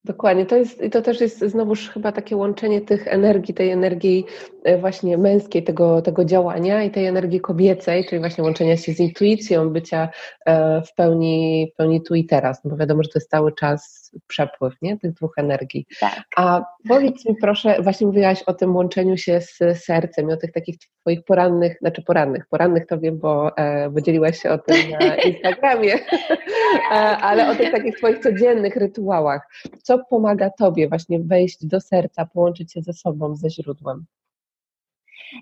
[0.05, 4.27] Dokładnie, to jest, to też jest znowuż chyba takie łączenie tych energii, tej energii
[4.65, 9.01] e, właśnie męskiej, tego, tego działania i tej energii kobiecej, czyli właśnie łączenia się z
[9.01, 10.09] intuicją, bycia
[10.47, 14.00] e, w pełni, w pełni tu i teraz, bo wiadomo, że to jest cały czas
[14.27, 14.99] przepływ nie?
[14.99, 15.87] tych dwóch energii.
[16.01, 16.23] Tak.
[16.37, 20.53] A powiedz mi proszę, właśnie mówiłaś o tym łączeniu się z sercem i o tych
[20.53, 25.15] takich twoich porannych, znaczy porannych, porannych to wiem, bo e, podzieliłaś się o tym na
[25.31, 29.49] Instagramie, e, ale o tych takich twoich codziennych rytuałach.
[29.83, 34.05] Co pomaga tobie właśnie wejść do serca, połączyć się ze sobą, ze źródłem?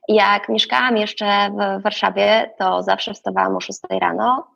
[0.09, 4.47] Jak mieszkałam jeszcze w Warszawie, to zawsze wstawałam o 6 rano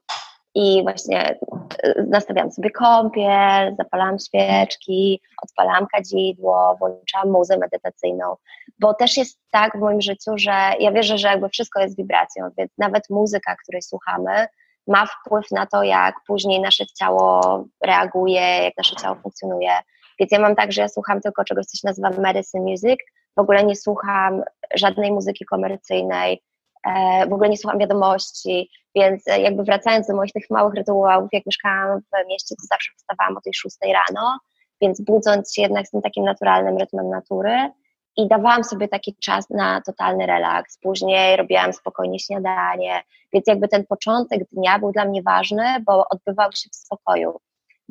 [0.55, 1.39] i właśnie
[1.83, 8.37] e, nastawiałam sobie kąpiel, zapalałam świeczki, odpalałam kadzidło, włączałam muzę medytacyjną,
[8.79, 12.49] bo też jest tak w moim życiu, że ja wierzę, że jakby wszystko jest wibracją,
[12.59, 14.47] więc nawet muzyka, której słuchamy,
[14.87, 19.71] ma wpływ na to, jak później nasze ciało reaguje, jak nasze ciało funkcjonuje.
[20.19, 23.01] Więc ja mam tak, że ja słucham tylko czegoś, co się nazywa medicine music,
[23.37, 24.43] w ogóle nie słucham
[24.75, 26.43] żadnej muzyki komercyjnej,
[27.29, 31.47] w ogóle nie słucham wiadomości, więc e, jakby wracając do moich tych małych rytuałów, jak
[31.47, 34.39] mieszkałam w mieście, to zawsze wstawałam o tej 6 rano,
[34.81, 37.71] więc budząc się jednak z tym takim naturalnym rytmem natury
[38.17, 40.79] i dawałam sobie taki czas na totalny relaks.
[40.79, 46.53] Później robiłam spokojnie śniadanie, więc jakby ten początek dnia był dla mnie ważny, bo odbywał
[46.53, 47.41] się w spokoju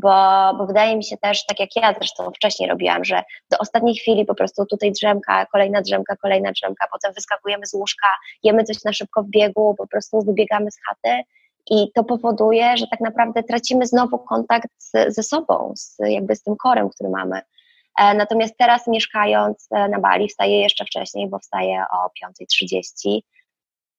[0.02, 0.14] bo,
[0.58, 4.26] bo wydaje mi się też, tak jak ja zresztą wcześniej robiłam, że do ostatniej chwili
[4.26, 8.08] po prostu tutaj drzemka, kolejna drzemka, kolejna drzemka, potem wyskakujemy z łóżka,
[8.44, 11.24] jemy coś na szybko w biegu, po prostu wybiegamy z chaty
[11.70, 16.44] i to powoduje, że tak naprawdę tracimy znowu kontakt z, ze sobą, z, jakby z
[16.44, 17.42] tym korem, który mamy.
[18.00, 23.20] E, natomiast teraz mieszkając e, na Bali, wstaję jeszcze wcześniej, bo wstaję o 5.30.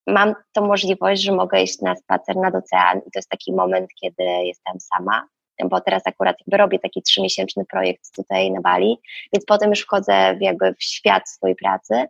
[0.07, 3.91] Mam tą możliwość, że mogę iść na spacer nad ocean i to jest taki moment,
[4.01, 5.29] kiedy jestem sama,
[5.68, 8.98] bo teraz akurat jakby robię taki trzymiesięczny projekt tutaj na Bali,
[9.33, 12.05] więc potem już wchodzę w jakby w świat swojej pracy.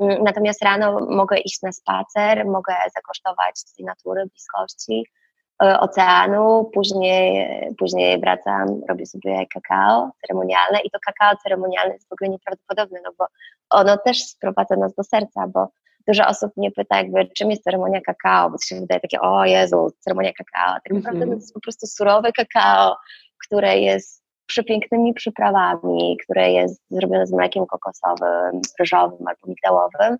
[0.00, 5.06] Mm, natomiast rano mogę iść na spacer, mogę zakosztować tej natury, bliskości,
[5.62, 12.12] e, oceanu, później, później wracam, robię sobie kakao ceremonialne i to kakao ceremonialne jest w
[12.12, 13.26] ogóle nieprawdopodobne, no bo
[13.70, 15.68] ono też sprowadza nas do serca, bo
[16.08, 19.44] dużo osób mnie pyta jakby czym jest ceremonia kakao, bo to się wydaje takie, o
[19.44, 21.32] Jezu, ceremonia kakao, tak naprawdę mm -hmm.
[21.32, 22.96] to jest po prostu surowe kakao,
[23.46, 30.18] które jest przepięknymi przyprawami, które jest zrobione z mlekiem kokosowym, ryżowym albo migdałowym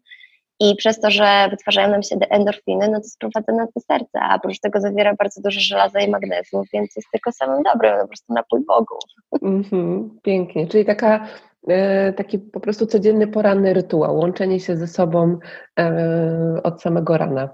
[0.60, 4.34] i przez to, że wytwarzają nam się endorfiny, no to sprowadza na to serce, a
[4.34, 8.34] oprócz tego zawiera bardzo dużo żelaza i magnezu, więc jest tylko samym dobrym, po prostu
[8.34, 9.00] napój bogów.
[9.42, 11.26] Mm-hmm, pięknie, czyli taka
[11.68, 15.38] e, taki po prostu codzienny poranny rytuał, łączenie się ze sobą
[15.78, 17.48] e, od samego rana.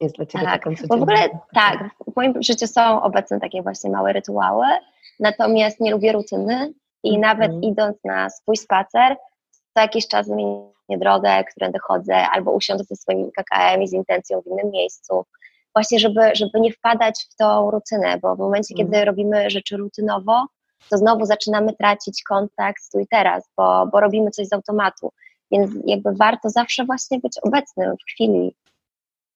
[0.00, 3.62] Jest dla Ciebie tak, taką bo w ogóle tak, w moim życiu są obecne takie
[3.62, 4.66] właśnie małe rytuały,
[5.20, 6.72] natomiast nie lubię rutyny
[7.04, 7.20] i mm-hmm.
[7.20, 9.16] nawet idąc na swój spacer,
[9.74, 14.40] co jakiś czas zmienię drogę, którędy chodzę, albo usiądę ze swoim KKM i z intencją
[14.40, 15.24] w innym miejscu.
[15.74, 18.86] Właśnie, żeby, żeby nie wpadać w tą rutynę, bo w momencie, mm.
[18.86, 20.46] kiedy robimy rzeczy rutynowo,
[20.90, 25.12] to znowu zaczynamy tracić kontakt tu i teraz, bo, bo robimy coś z automatu.
[25.50, 28.54] Więc jakby warto zawsze właśnie być obecnym w chwili,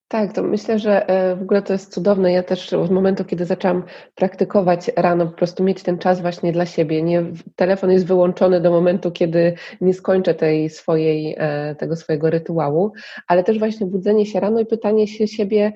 [0.08, 2.32] tak, to myślę, że e, w ogóle to jest cudowne.
[2.32, 6.66] Ja też od momentu, kiedy zaczęłam praktykować rano, po prostu mieć ten czas właśnie dla
[6.66, 7.02] siebie.
[7.02, 7.24] Nie,
[7.56, 12.92] telefon jest wyłączony do momentu, kiedy nie skończę tej swojej, e, tego swojego rytuału,
[13.26, 15.72] ale też właśnie budzenie się rano i pytanie się siebie,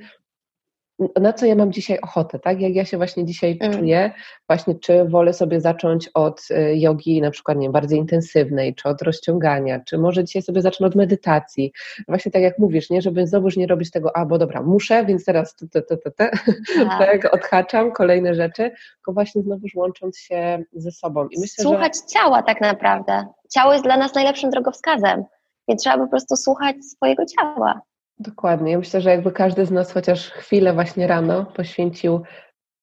[1.20, 2.60] na co ja mam dzisiaj ochotę, tak?
[2.60, 3.78] Jak ja się właśnie dzisiaj mm.
[3.78, 4.12] czuję,
[4.48, 9.02] właśnie czy wolę sobie zacząć od y, jogi na przykład, nie bardziej intensywnej, czy od
[9.02, 11.72] rozciągania, czy może dzisiaj sobie zacznę od medytacji.
[12.08, 15.24] Właśnie tak jak mówisz, nie, żeby znowuż nie robić tego, a bo dobra, muszę, więc
[15.24, 16.44] teraz te, te, te, te, tak.
[16.98, 21.28] tak, odhaczam kolejne rzeczy, tylko właśnie znowuż łącząc się ze sobą.
[21.28, 22.06] I myślę, Słuchać że...
[22.06, 23.26] ciała tak naprawdę.
[23.54, 25.24] Ciało jest dla nas najlepszym drogowskazem,
[25.68, 27.80] więc trzeba po prostu słuchać swojego ciała.
[28.20, 28.72] Dokładnie.
[28.72, 32.20] Ja myślę, że jakby każdy z nas chociaż chwilę właśnie rano poświęcił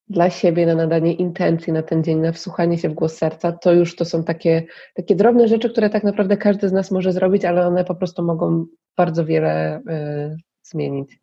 [0.10, 3.74] dla siebie na nadanie intencji na ten dzień, na wsłuchanie się w głos serca, to
[3.74, 7.46] już to są takie, takie drobne rzeczy, które tak naprawdę każdy z nas może zrobić,
[7.46, 8.66] ale one po prostu mogą
[8.98, 11.20] bardzo wiele y, zmienić.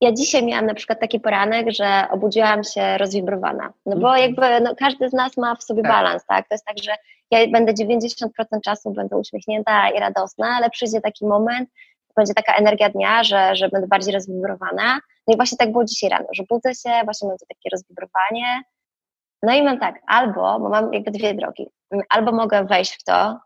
[0.00, 3.72] Ja dzisiaj miałam na przykład taki poranek, że obudziłam się rozwibrowana.
[3.86, 4.20] No bo mhm.
[4.20, 5.92] jakby no, każdy z nas ma w sobie tak.
[5.92, 6.48] balans, tak?
[6.48, 6.92] To jest tak, że
[7.30, 8.28] ja będę 90%
[8.64, 11.68] czasu będę uśmiechnięta i radosna, ale przyjdzie taki moment,
[12.16, 15.00] będzie taka energia dnia, że, że będę bardziej rozwibrowana.
[15.26, 18.62] No i właśnie tak było dzisiaj rano, że budzę się, właśnie mam to takie rozwibrowanie.
[19.42, 21.66] No i mam tak, albo, bo mam jakby dwie drogi,
[22.08, 23.38] albo mogę wejść w to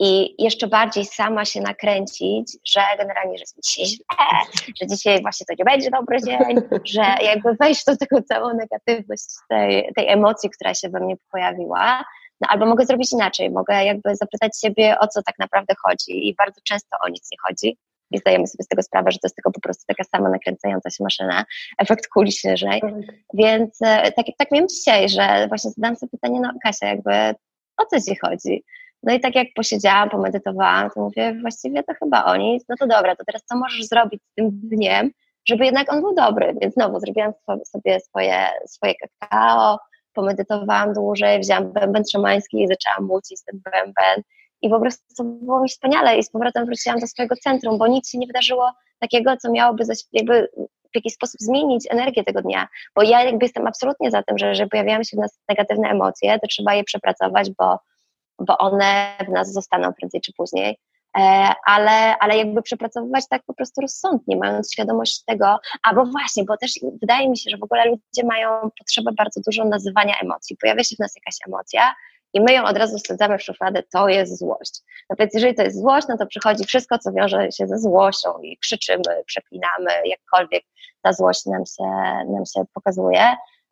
[0.00, 4.04] i jeszcze bardziej sama się nakręcić, że generalnie, że jest dzisiaj źle,
[4.80, 9.24] że dzisiaj właśnie to nie będzie dobry dzień, że jakby wejść do tego całą negatywność
[9.48, 12.04] tej, tej emocji, która się we mnie pojawiła.
[12.40, 16.34] No albo mogę zrobić inaczej, mogę jakby zapytać siebie, o co tak naprawdę chodzi i
[16.34, 17.78] bardzo często o nic nie chodzi
[18.12, 20.90] i zdajemy sobie z tego sprawę, że to jest tylko po prostu taka sama nakręcająca
[20.90, 21.44] się maszyna,
[21.78, 22.80] efekt kuli śnieżnej.
[22.80, 22.92] Tak.
[23.34, 27.34] Więc e, tak, tak miałam dzisiaj, że właśnie zadałam sobie pytanie, no Kasia, jakby
[27.76, 28.64] o co ci chodzi?
[29.02, 32.86] No i tak jak posiedziałam, pomedytowałam, to mówię, właściwie to chyba o nic, no to
[32.86, 35.10] dobra, to teraz co możesz zrobić z tym dniem,
[35.48, 37.32] żeby jednak on był dobry, więc znowu zrobiłam
[37.64, 39.78] sobie swoje, swoje kakao,
[40.12, 44.22] pomedytowałam dłużej, wzięłam bęben szamański i zaczęłam młócić ten bęben
[44.62, 46.18] i po prostu było mi wspaniale.
[46.18, 49.84] I z powrotem wróciłam do swojego centrum, bo nic się nie wydarzyło takiego, co miałoby
[50.12, 50.48] jakby
[50.92, 54.66] w jakiś sposób zmienić energię tego dnia, bo ja jakby jestem absolutnie za tym, że
[54.66, 57.78] pojawiają się w nas negatywne emocje, to trzeba je przepracować, bo,
[58.38, 60.78] bo one w nas zostaną prędzej czy później,
[61.18, 66.56] e, ale, ale jakby przepracowywać tak po prostu rozsądnie, mając świadomość tego, albo właśnie, bo
[66.56, 70.56] też wydaje mi się, że w ogóle ludzie mają potrzebę bardzo dużo nazywania emocji.
[70.60, 71.94] Pojawia się w nas jakaś emocja,
[72.34, 74.80] i my ją od razu wsadzamy w szufladę, to jest złość.
[75.10, 78.38] No więc jeżeli to jest złość, no to przychodzi wszystko, co wiąże się ze złością
[78.42, 80.64] i krzyczymy, przeklinamy, jakkolwiek
[81.02, 81.84] ta złość nam się,
[82.32, 83.22] nam się pokazuje.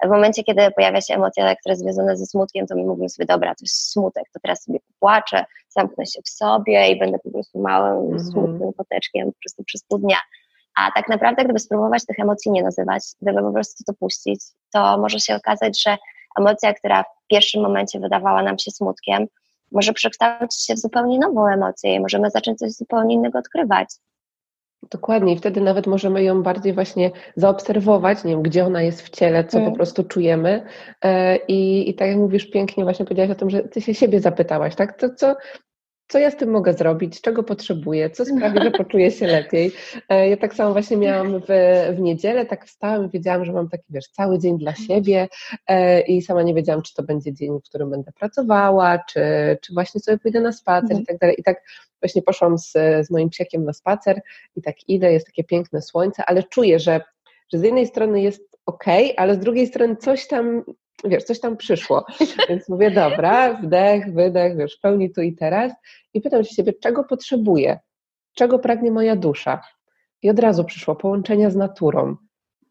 [0.05, 3.27] W momencie, kiedy pojawia się emocja, która jest związana ze smutkiem, to my mówimy sobie,
[3.27, 7.31] dobra, to jest smutek, to teraz sobie popłaczę, zamknę się w sobie i będę po
[7.31, 8.33] prostu małym, mm -hmm.
[8.33, 10.19] smutnym koteczkiem po prostu przez pół dnia.
[10.77, 14.41] A tak naprawdę, gdyby spróbować tych emocji nie nazywać, gdyby po prostu to puścić,
[14.73, 15.97] to może się okazać, że
[16.39, 19.27] emocja, która w pierwszym momencie wydawała nam się smutkiem,
[19.73, 23.89] może przekształcić się w zupełnie nową emocję i możemy zacząć coś zupełnie innego odkrywać.
[24.91, 29.11] Dokładnie, i wtedy nawet możemy ją bardziej właśnie zaobserwować, nie wiem, gdzie ona jest w
[29.11, 29.71] ciele, co mm.
[29.71, 30.67] po prostu czujemy.
[31.05, 34.21] E, I, I tak jak mówisz pięknie, właśnie powiedziałaś o tym, że ty się siebie
[34.21, 34.99] zapytałaś, tak?
[34.99, 35.37] To, co,
[36.11, 39.73] co ja z tym mogę zrobić, czego potrzebuję, co sprawi, że poczuję się lepiej.
[40.09, 41.47] E, ja tak samo właśnie miałam w,
[41.97, 45.29] w niedzielę, tak wstałam i wiedziałam, że mam taki, wiesz, cały dzień dla siebie
[45.67, 49.21] e, i sama nie wiedziałam, czy to będzie dzień, w którym będę pracowała, czy,
[49.63, 51.03] czy właśnie sobie pójdę na spacer mhm.
[51.03, 51.37] i tak dalej.
[51.39, 51.63] I tak
[52.03, 52.73] właśnie poszłam z,
[53.07, 54.21] z moim psiekiem na spacer
[54.57, 57.01] i tak idę, jest takie piękne słońce, ale czuję, że,
[57.53, 58.85] że z jednej strony jest ok,
[59.17, 60.63] ale z drugiej strony coś tam
[61.05, 62.05] wiesz, coś tam przyszło.
[62.49, 65.73] Więc mówię, dobra, wdech, wydech, wiesz, w pełni tu i teraz.
[66.15, 67.79] I pytam się siebie, czego potrzebuję?
[68.35, 69.61] Czego pragnie moja dusza?
[70.23, 72.17] I od razu przyszło połączenia z naturą.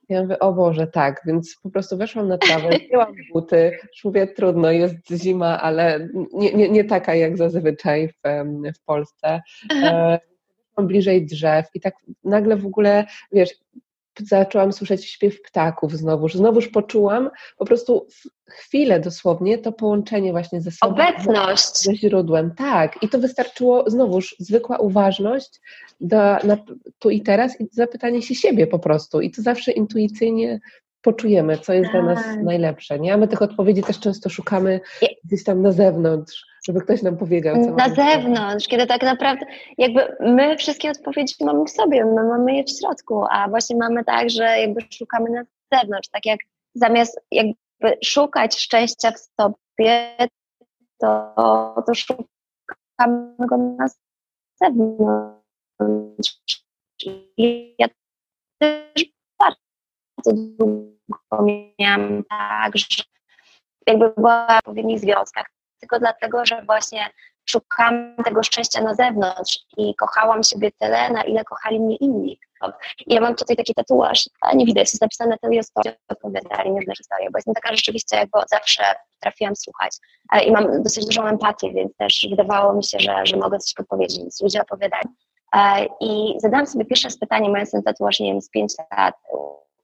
[0.10, 4.28] Ja mówię, o Boże, tak, więc po prostu weszłam na trawę, wzięłam buty, już mówię,
[4.28, 8.22] trudno, jest zima, ale nie, nie, nie taka jak zazwyczaj w,
[8.76, 9.42] w Polsce.
[9.84, 10.20] E,
[10.78, 13.50] bliżej drzew i tak nagle w ogóle, wiesz,
[14.21, 16.36] zaczęłam słyszeć śpiew ptaków znowuż.
[16.36, 18.08] Znowuż poczułam po prostu
[18.49, 20.93] chwilę dosłownie to połączenie właśnie ze sobą.
[20.93, 21.84] Obecność.
[21.84, 23.03] Ze źródłem, tak.
[23.03, 25.62] I to wystarczyło znowuż zwykła uważność
[26.01, 26.58] do, na,
[26.99, 29.21] tu i teraz i zapytanie się siebie po prostu.
[29.21, 30.60] I to zawsze intuicyjnie
[31.01, 32.43] poczujemy, co jest dla nas tak.
[32.43, 32.99] najlepsze.
[32.99, 33.13] Nie?
[33.13, 34.79] A my tych odpowiedzi też często szukamy
[35.23, 37.56] gdzieś tam na zewnątrz, żeby ktoś nam powiedział.
[37.65, 39.45] Co na zewnątrz, kiedy tak naprawdę
[39.78, 44.06] jakby my wszystkie odpowiedzi mamy w sobie, my mamy je w środku, a właśnie mamy
[44.06, 45.43] tak, że jakby szukamy na
[45.78, 46.39] zewnątrz, tak jak
[46.74, 50.17] zamiast jakby szukać szczęścia w sobie,
[50.98, 51.34] to,
[51.88, 53.88] to szukamy go na
[54.62, 56.39] zewnątrz.
[57.38, 57.88] I ja
[58.60, 59.06] też
[59.39, 61.45] bardzo długo
[61.80, 63.04] miałam tak, że
[63.88, 65.45] jakby była w odpowiednich związkach,
[65.80, 67.10] tylko dlatego, że właśnie
[67.46, 72.39] szukałam tego szczęścia na zewnątrz i kochałam siebie tyle, na ile kochali mnie inni.
[73.08, 76.70] I ja mam tutaj taki tatuaż, a nie widać, jest napisane to jest to, opowiadali
[76.70, 78.84] różne historie, bo jestem taka rzeczywiście, jakby zawsze
[79.20, 79.92] trafiłam słuchać.
[80.46, 84.18] I mam dosyć dużą empatię, więc też wydawało mi się, że, że mogę coś podpowiedzieć,
[84.18, 85.10] więc ludzie opowiadali.
[86.02, 89.15] I zadałam sobie pierwsze pytanie, mając ten tatuaż, nie wiem, z 5 lat,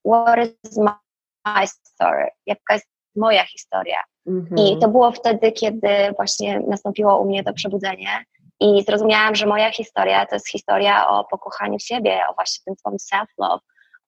[0.06, 2.28] what is my story?
[2.46, 3.98] Jaka jest moja historia?
[4.28, 4.60] Mm-hmm.
[4.60, 8.26] I to było wtedy, kiedy właśnie nastąpiło u mnie to przebudzenie
[8.60, 12.98] i zrozumiałam, że moja historia to jest historia o pokochaniu siebie, o właśnie tym swoim
[12.98, 13.60] self-love,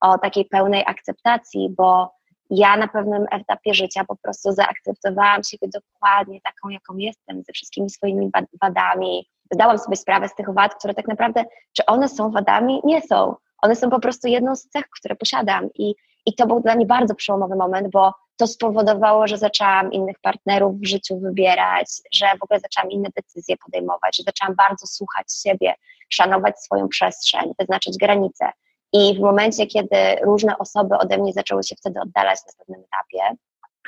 [0.01, 2.11] o takiej pełnej akceptacji, bo
[2.49, 7.89] ja na pewnym etapie życia po prostu zaakceptowałam siebie dokładnie taką, jaką jestem, ze wszystkimi
[7.89, 9.27] swoimi wadami.
[9.53, 12.81] Zdałam sobie sprawę z tych wad, które tak naprawdę, czy one są wadami?
[12.83, 13.35] Nie są.
[13.61, 16.85] One są po prostu jedną z cech, które posiadam i, i to był dla mnie
[16.85, 22.43] bardzo przełomowy moment, bo to spowodowało, że zaczęłam innych partnerów w życiu wybierać, że w
[22.43, 25.73] ogóle zaczęłam inne decyzje podejmować, że zaczęłam bardzo słuchać siebie,
[26.09, 28.51] szanować swoją przestrzeń, wyznaczyć granice.
[28.93, 33.37] I w momencie, kiedy różne osoby ode mnie zaczęły się wtedy oddalać na pewnym etapie,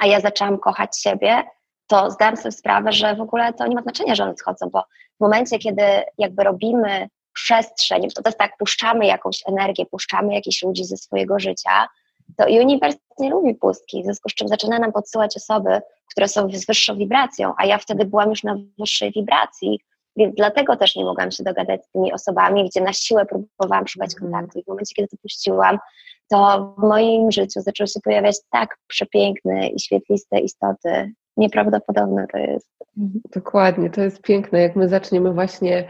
[0.02, 1.44] a ja zaczęłam kochać siebie,
[1.88, 4.84] to zdałam sobie sprawę, że w ogóle to nie ma znaczenia, że one schodzą, bo
[5.18, 5.84] w momencie, kiedy
[6.18, 11.88] jakby robimy przestrzeń, to jest tak, puszczamy jakąś energię, puszczamy jakichś ludzi ze swojego życia,
[12.38, 16.50] to uniwers nie lubi pustki, w związku z czym zaczyna nam podsyłać osoby, które są
[16.52, 19.80] z wyższą wibracją, a ja wtedy byłam już na wyższej wibracji,
[20.16, 24.14] więc dlatego też nie mogłam się dogadać z tymi osobami, gdzie na siłę próbowałam szukać
[24.14, 24.32] mhm.
[24.32, 25.80] kontaktu i w momencie, kiedy to puściłam,
[26.30, 32.70] to w moim życiu zaczęły się pojawiać tak przepiękne i świetliste istoty, nieprawdopodobne to jest.
[33.36, 35.88] Dokładnie, to jest piękne, jak my zaczniemy właśnie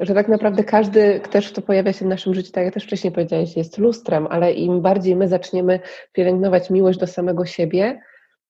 [0.00, 3.12] że tak naprawdę każdy też, kto pojawia się w naszym życiu, tak jak też wcześniej
[3.12, 5.80] powiedziałeś, jest lustrem, ale im bardziej my zaczniemy
[6.12, 8.00] pielęgnować miłość do samego siebie,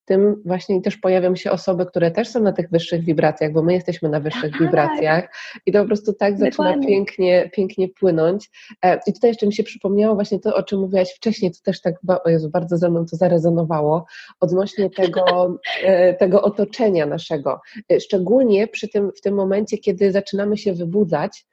[0.04, 3.72] tym właśnie też pojawią się osoby, które też są na tych wyższych wibracjach, bo my
[3.72, 4.60] jesteśmy na wyższych tak.
[4.60, 5.28] wibracjach
[5.66, 8.50] i to po prostu tak zaczyna pięknie, pięknie płynąć.
[8.84, 11.80] E, I tutaj jeszcze mi się przypomniało właśnie to, o czym mówiłaś wcześniej, to też
[11.80, 14.06] tak, o Jezu, bardzo ze mną to zarezonowało,
[14.40, 17.60] odnośnie tego, e, tego otoczenia naszego.
[17.92, 21.46] E, szczególnie przy tym, w tym momencie, kiedy zaczynamy się wybudzać,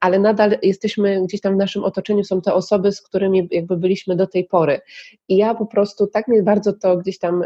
[0.00, 4.16] ale nadal jesteśmy gdzieś tam w naszym otoczeniu, są te osoby, z którymi jakby byliśmy
[4.16, 4.80] do tej pory.
[5.28, 7.44] I ja po prostu tak mnie bardzo to gdzieś tam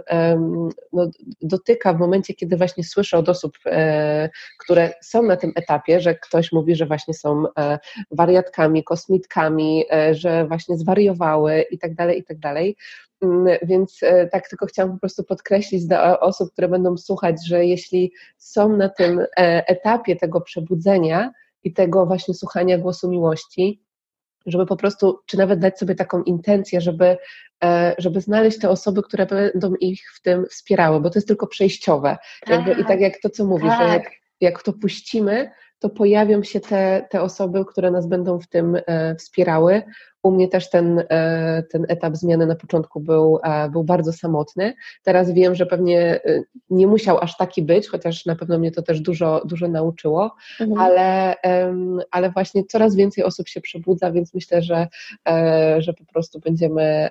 [0.93, 1.11] no,
[1.43, 6.15] dotyka w momencie, kiedy właśnie słyszę od osób, e, które są na tym etapie, że
[6.15, 7.79] ktoś mówi, że właśnie są e,
[8.11, 12.77] wariatkami, kosmitkami, e, że właśnie zwariowały i tak dalej, i tak dalej.
[13.23, 14.01] Mm, więc
[14.33, 18.89] tak tylko chciałam po prostu podkreślić dla osób, które będą słuchać, że jeśli są na
[18.89, 19.27] tym
[19.67, 21.33] etapie tego przebudzenia,
[21.65, 23.83] i tego właśnie słuchania głosu miłości,
[24.47, 27.17] żeby po prostu, czy nawet dać sobie taką intencję, żeby,
[27.65, 31.47] e, żeby znaleźć te osoby, które będą ich w tym wspierały, bo to jest tylko
[31.47, 32.17] przejściowe.
[32.47, 33.81] Jakby, I tak jak to, co mówisz, tak.
[33.81, 38.47] że jak, jak to puścimy, to pojawią się te, te osoby, które nas będą w
[38.47, 39.83] tym e, wspierały.
[40.27, 44.75] U mnie też ten, e, ten etap zmiany na początku był, e, był bardzo samotny.
[45.03, 46.21] Teraz wiem, że pewnie
[46.71, 50.81] nie musiał aż taki być, chociaż na pewno mnie to też dużo, dużo nauczyło, mhm.
[50.81, 51.35] ale,
[52.11, 54.89] ale właśnie coraz więcej osób się przebudza, więc myślę, że,
[55.79, 57.09] że po prostu będziemy,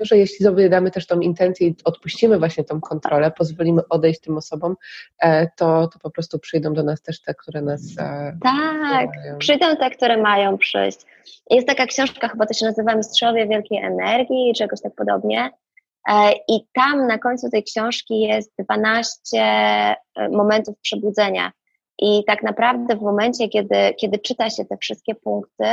[0.00, 4.36] że jeśli sobie damy też tą intencję i odpuścimy właśnie tą kontrolę, pozwolimy odejść tym
[4.36, 4.76] osobom,
[5.56, 7.82] to, to po prostu przyjdą do nas też te które nas.
[7.98, 10.98] E, tak, przyjdą te, które mają przyjść.
[11.50, 15.50] Jest taka książka, chyba to się nazywa Mistrzowie Wielkiej Energii, czegoś tak podobnie.
[16.08, 19.96] E, I tam na końcu tej książki jest 12 e,
[20.30, 21.52] momentów przebudzenia.
[21.98, 25.64] I tak naprawdę w momencie, kiedy, kiedy czyta się te wszystkie punkty,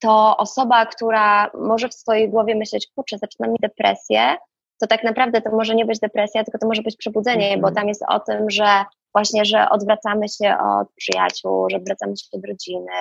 [0.00, 4.36] to osoba, która może w swojej głowie myśleć, kurczę, zaczyna mi depresję,
[4.80, 7.88] to tak naprawdę to może nie być depresja, tylko to może być przebudzenie, bo tam
[7.88, 12.92] jest o tym, że właśnie, że odwracamy się od przyjaciół, że odwracamy się od rodziny,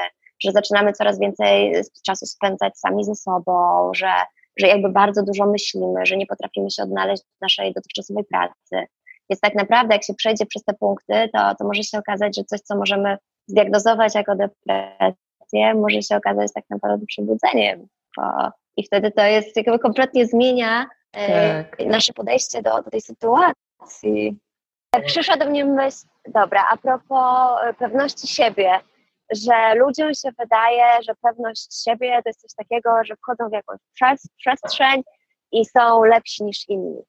[0.44, 1.74] że zaczynamy coraz więcej
[2.06, 4.12] czasu spędzać sami ze sobą, że,
[4.58, 8.88] że jakby bardzo dużo myślimy, że nie potrafimy się odnaleźć w naszej dotychczasowej pracy.
[9.30, 12.44] Więc tak naprawdę, jak się przejdzie przez te punkty, to, to może się okazać, że
[12.44, 13.18] coś, co możemy
[13.48, 17.88] zdiagnozować jako depresję, może się okazać tak naprawdę przebudzeniem.
[18.18, 18.24] Bo,
[18.78, 21.88] I wtedy to jest jakby kompletnie zmienia e, tak.
[21.88, 24.40] nasze podejście do, do tej sytuacji.
[25.06, 28.80] Przyszła do mnie myśl, dobra, a propos pewności siebie,
[29.32, 33.80] że ludziom się wydaje, że pewność siebie to jest coś takiego, że wchodzą w jakąś
[34.38, 35.04] przestrzeń
[35.52, 37.02] i są lepsi niż inni.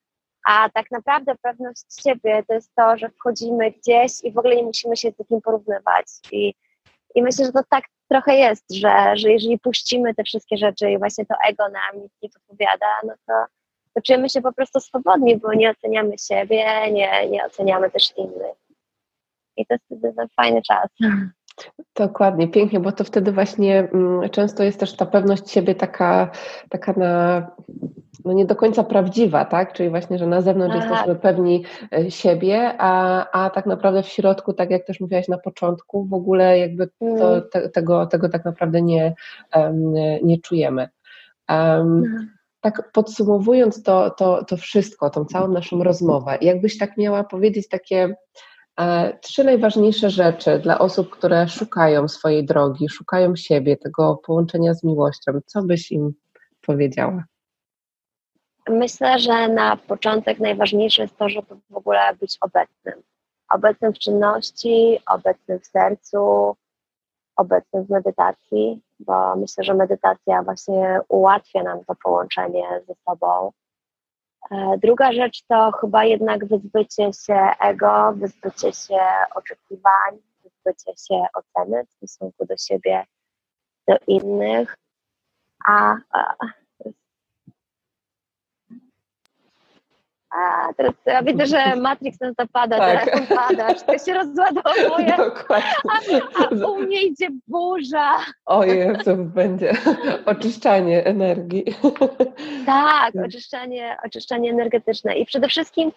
[0.47, 4.63] A tak naprawdę pewność siebie to jest to, że wchodzimy gdzieś i w ogóle nie
[4.63, 6.07] musimy się z nikim porównywać.
[6.33, 6.55] I,
[7.15, 10.99] i myślę, że to tak trochę jest, że, że jeżeli puścimy te wszystkie rzeczy i
[10.99, 13.33] właśnie to ego nam nic nie podpowiada, no to,
[13.95, 18.57] to czujemy się po prostu swobodni, bo nie oceniamy siebie, nie, nie oceniamy też innych.
[19.57, 20.89] I to jest wtedy fajny czas.
[21.95, 26.31] Dokładnie, pięknie, bo to wtedy właśnie mm, często jest też ta pewność siebie taka,
[26.69, 27.47] taka na,
[28.25, 29.73] no nie do końca prawdziwa, tak?
[29.73, 30.89] Czyli właśnie, że na zewnątrz Aha.
[30.89, 35.39] jesteśmy pewni e, siebie, a, a tak naprawdę w środku, tak jak też mówiłaś na
[35.39, 37.43] początku, w ogóle jakby to, mm.
[37.53, 39.15] te, tego, tego tak naprawdę nie,
[39.57, 40.89] um, nie czujemy.
[41.49, 42.29] Um,
[42.61, 48.15] tak podsumowując to, to, to wszystko, tą całą naszą rozmowę, jakbyś tak miała powiedzieć takie
[49.21, 55.33] Trzy najważniejsze rzeczy dla osób, które szukają swojej drogi, szukają siebie, tego połączenia z miłością.
[55.47, 56.13] Co byś im
[56.67, 57.25] powiedziała?
[58.69, 63.03] Myślę, że na początek najważniejsze jest to, żeby w ogóle być obecnym.
[63.53, 66.57] Obecnym w czynności, obecnym w sercu,
[67.37, 73.62] obecnym w medytacji, bo myślę, że medytacja właśnie ułatwia nam to połączenie ze sobą E,
[74.83, 79.01] druga rzecz to chyba jednak wyzbycie się ego, wyzbycie się
[79.35, 83.05] oczekiwań, wyzbycie się oceny w stosunku do siebie,
[83.89, 84.77] do innych.
[85.69, 86.35] A, a
[90.33, 93.05] A, teraz ja widzę, że Matrix nas zapada, tak.
[93.05, 95.17] teraz padasz, to się rozładowuje,
[95.49, 95.61] a,
[96.63, 98.19] a u mnie idzie burza.
[98.47, 99.73] Ojej, to będzie
[100.27, 101.65] oczyszczanie energii.
[102.67, 105.93] Tak, oczyszczanie, oczyszczanie energetyczne i przede wszystkim,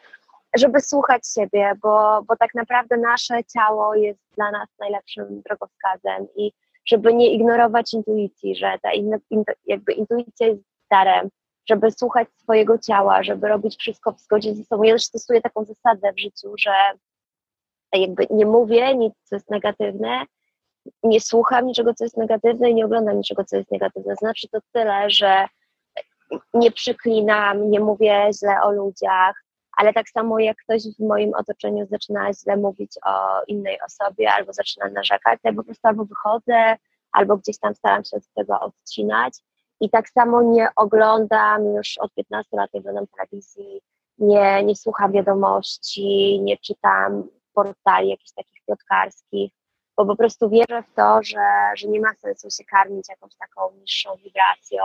[0.58, 6.52] żeby słuchać siebie, bo, bo tak naprawdę nasze ciało jest dla nas najlepszym drogowskazem i
[6.86, 10.62] żeby nie ignorować intuicji, że ta in, in, jakby intuicja jest
[10.92, 11.30] darem,
[11.70, 14.84] żeby słuchać swojego ciała, żeby robić wszystko w zgodzie ze sobą.
[14.84, 16.72] Ja też stosuję taką zasadę w życiu, że
[17.93, 20.26] jakby nie mówię nic, co jest negatywne,
[21.03, 24.16] nie słucham niczego, co jest negatywne i nie oglądam niczego, co jest negatywne.
[24.16, 25.47] Znaczy to tyle, że
[26.53, 29.43] nie przyklinam, nie mówię źle o ludziach,
[29.78, 34.53] ale tak samo jak ktoś w moim otoczeniu zaczyna źle mówić o innej osobie albo
[34.53, 36.76] zaczyna narzekać, to ja po prostu albo wychodzę,
[37.11, 39.34] albo gdzieś tam staram się od tego odcinać
[39.80, 43.82] i tak samo nie oglądam, już od 15 lat nie oglądam telewizji,
[44.17, 49.51] nie, nie słucham wiadomości, nie czytam portali jakichś takich plotkarskich,
[49.97, 53.71] bo po prostu wierzę w to, że, że nie ma sensu się karmić jakąś taką
[53.71, 54.84] niższą wibracją,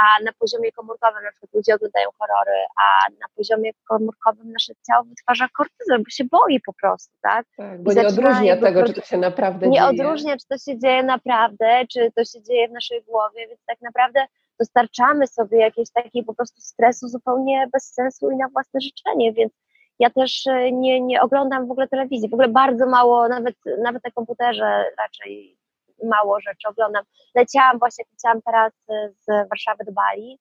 [0.00, 5.04] a na poziomie komórkowym na przykład ludzie oglądają horrory, a na poziomie komórkowym nasze ciało
[5.04, 7.46] wytwarza kortyzol, bo się boi po prostu, tak?
[7.56, 9.92] tak bo nie odróżnia tego, czy to się naprawdę nie dzieje.
[9.92, 13.60] Nie odróżnia, czy to się dzieje naprawdę, czy to się dzieje w naszej głowie, więc
[13.66, 14.26] tak naprawdę
[14.58, 19.52] dostarczamy sobie jakiegoś takiego po prostu stresu zupełnie bez sensu i na własne życzenie, więc
[19.98, 24.04] ja też e, nie, nie oglądam w ogóle telewizji, w ogóle bardzo mało, nawet, nawet
[24.04, 25.58] na komputerze raczej
[26.04, 27.04] mało rzeczy oglądam.
[27.34, 30.38] Leciałam właśnie, leciałam teraz y, z Warszawy do Bali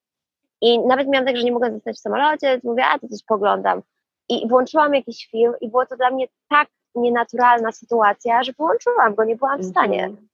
[0.61, 3.23] i nawet miałam tak, że nie mogę zostać w samolocie, więc mówię, a to coś
[3.23, 3.81] poglądam.
[4.29, 9.23] I włączyłam jakiś film i było to dla mnie tak nienaturalna sytuacja, że wyłączyłam go,
[9.23, 10.03] nie byłam w stanie.
[10.05, 10.27] Mhm.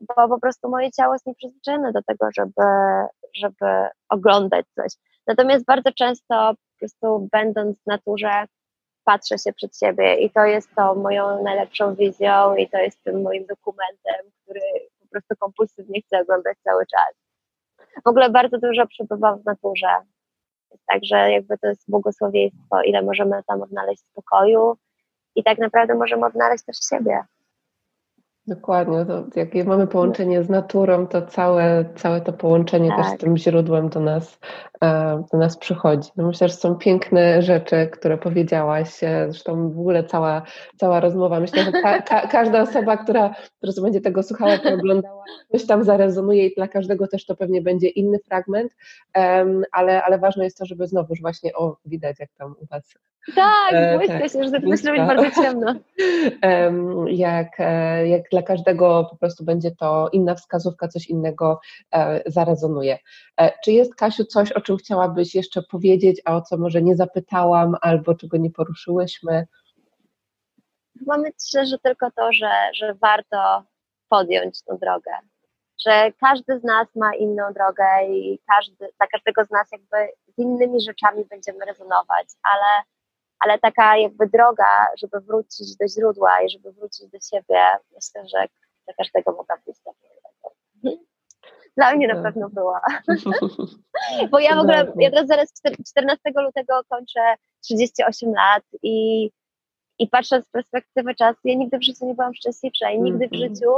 [0.00, 2.62] Bo po prostu moje ciało jest nieprzyzwyczajone do tego, żeby,
[3.34, 4.92] żeby oglądać coś.
[5.26, 8.44] Natomiast bardzo często po prostu będąc w naturze,
[9.06, 13.22] patrzę się przed siebie i to jest to moją najlepszą wizją i to jest tym
[13.22, 14.60] moim dokumentem, który
[15.00, 17.14] po prostu kompulsywnie chcę oglądać cały czas.
[18.04, 19.88] W ogóle bardzo dużo przebywam w naturze,
[20.86, 24.76] także jakby to jest błogosławieństwo, ile możemy tam odnaleźć spokoju
[25.34, 27.20] i tak naprawdę możemy odnaleźć też siebie.
[28.48, 32.96] Dokładnie, to jak mamy połączenie z naturą, to całe, całe to połączenie tak.
[32.98, 33.20] też z tak.
[33.20, 34.38] tym źródłem do nas,
[34.84, 36.10] e, do nas przychodzi.
[36.16, 40.42] No myślę, że są piękne rzeczy, które powiedziałaś, e, zresztą w ogóle cała,
[40.76, 45.66] cała rozmowa, myślę, że ka ka każda osoba, która prostu będzie tego słuchała, oglądała, coś
[45.66, 48.72] tam zarezonuje i dla każdego też to pewnie będzie inny fragment,
[49.72, 52.94] ale, ale ważne jest to, żeby znowuż właśnie, o widać jak tam u Was
[53.34, 55.74] tak, e, błyska tak, się, że to musi być bardzo ciemno.
[57.26, 61.60] jak, e, jak dla każdego po prostu będzie to inna wskazówka, coś innego
[61.94, 62.98] e, zarezonuje.
[63.40, 66.96] E, czy jest, Kasiu, coś, o czym chciałabyś jeszcze powiedzieć, a o co może nie
[66.96, 69.46] zapytałam, albo czego nie poruszyłyśmy?
[70.98, 73.62] Chyba myślę, że tylko to, że, że warto
[74.08, 75.10] podjąć tę drogę.
[75.86, 79.96] Że każdy z nas ma inną drogę i każdy, dla każdego z nas jakby
[80.28, 82.84] z innymi rzeczami będziemy rezonować, ale
[83.38, 87.62] ale taka jakby droga, żeby wrócić do źródła i żeby wrócić do siebie,
[87.94, 88.46] myślę, że
[88.84, 89.76] dla każdego mogła być
[91.76, 92.80] Dla mnie na pewno była.
[94.30, 95.52] Bo ja w ogóle, ja teraz zaraz
[95.88, 97.20] 14 lutego kończę
[97.60, 99.30] 38 lat i,
[99.98, 103.32] i patrząc z perspektywy czasu, ja nigdy w życiu nie byłam szczęśliwsza i nigdy w
[103.32, 103.54] mhm.
[103.54, 103.70] życiu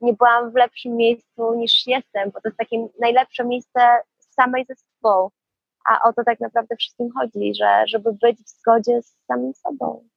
[0.00, 3.80] nie byłam w lepszym miejscu niż jestem, bo to jest takie najlepsze miejsce
[4.18, 5.30] samej ze sobą.
[5.88, 10.08] A o to tak naprawdę wszystkim chodzi, że żeby być w zgodzie z samym sobą.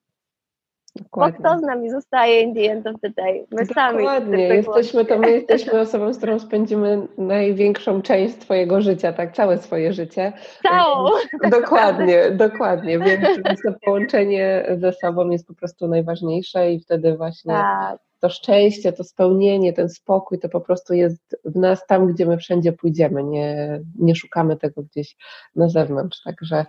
[0.95, 1.39] Dokładnie.
[1.43, 3.45] Bo kto z nami zostaje in the end of the day?
[3.51, 4.05] My Dokładnie.
[4.05, 4.55] sami.
[4.55, 9.93] Jesteśmy, to my jesteśmy osobą, z którą spędzimy największą część swojego życia, tak, całe swoje
[9.93, 10.33] życie.
[10.63, 11.09] Całą.
[11.61, 12.99] Dokładnie, dokładnie.
[12.99, 18.29] Więc, więc to połączenie ze sobą jest po prostu najważniejsze i wtedy właśnie tak to
[18.29, 22.73] szczęście, to spełnienie, ten spokój, to po prostu jest w nas tam, gdzie my wszędzie
[22.73, 23.23] pójdziemy.
[23.23, 25.15] Nie, nie szukamy tego gdzieś
[25.55, 26.21] na zewnątrz.
[26.23, 26.65] Także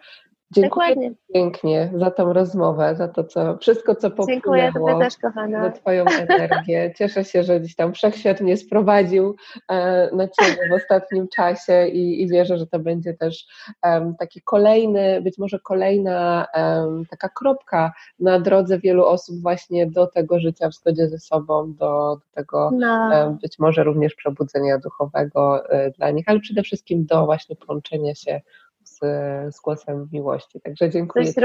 [0.55, 1.13] Dziękuję Dokładnie.
[1.35, 4.57] pięknie za tą rozmowę, za to, co wszystko, co popłynęło.
[4.57, 5.63] Dziękuję też, kochana.
[5.63, 6.93] Za Twoją energię.
[6.99, 9.37] Cieszę się, że gdzieś tam wszechświat mnie sprowadził
[9.69, 13.47] e, na Ciebie w ostatnim czasie i, i wierzę, że to będzie też
[13.83, 20.07] um, taki kolejny, być może kolejna um, taka kropka na drodze wielu osób właśnie do
[20.07, 23.11] tego życia w zgodzie ze sobą, do, do tego no.
[23.13, 28.15] um, być może również przebudzenia duchowego e, dla nich, ale przede wszystkim do właśnie połączenia
[28.15, 28.41] się
[28.85, 30.61] z, głosem miłości.
[30.61, 31.27] Także dziękuję.
[31.27, 31.41] Ci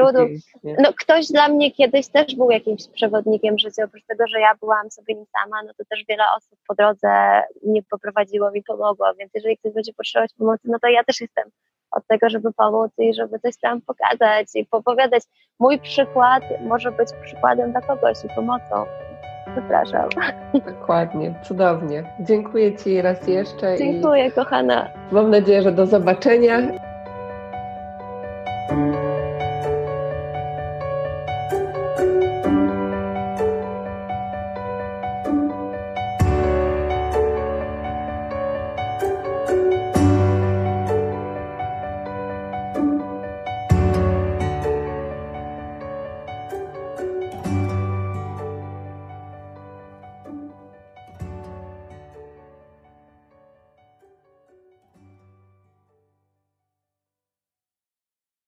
[0.64, 4.92] no, ktoś dla mnie kiedyś też był jakimś przewodnikiem życia, oprócz tego, że ja byłam
[4.92, 9.32] sobie nie sama, no to też wiele osób po drodze mnie poprowadziło, mi pomogło, więc
[9.36, 11.50] jeżeli ktoś będzie potrzebować pomocy, no to ja też jestem
[11.92, 15.24] od tego, żeby pomóc i żeby coś tam pokazać i popowiadać.
[15.60, 18.86] Mój przykład może być przykładem dla kogoś i pomocą.
[19.56, 20.10] Zapraszam.
[20.54, 22.04] Dokładnie, cudownie.
[22.20, 23.78] Dziękuję Ci raz jeszcze.
[23.78, 24.90] Dziękuję, kochana.
[25.12, 26.62] Mam nadzieję, że do zobaczenia.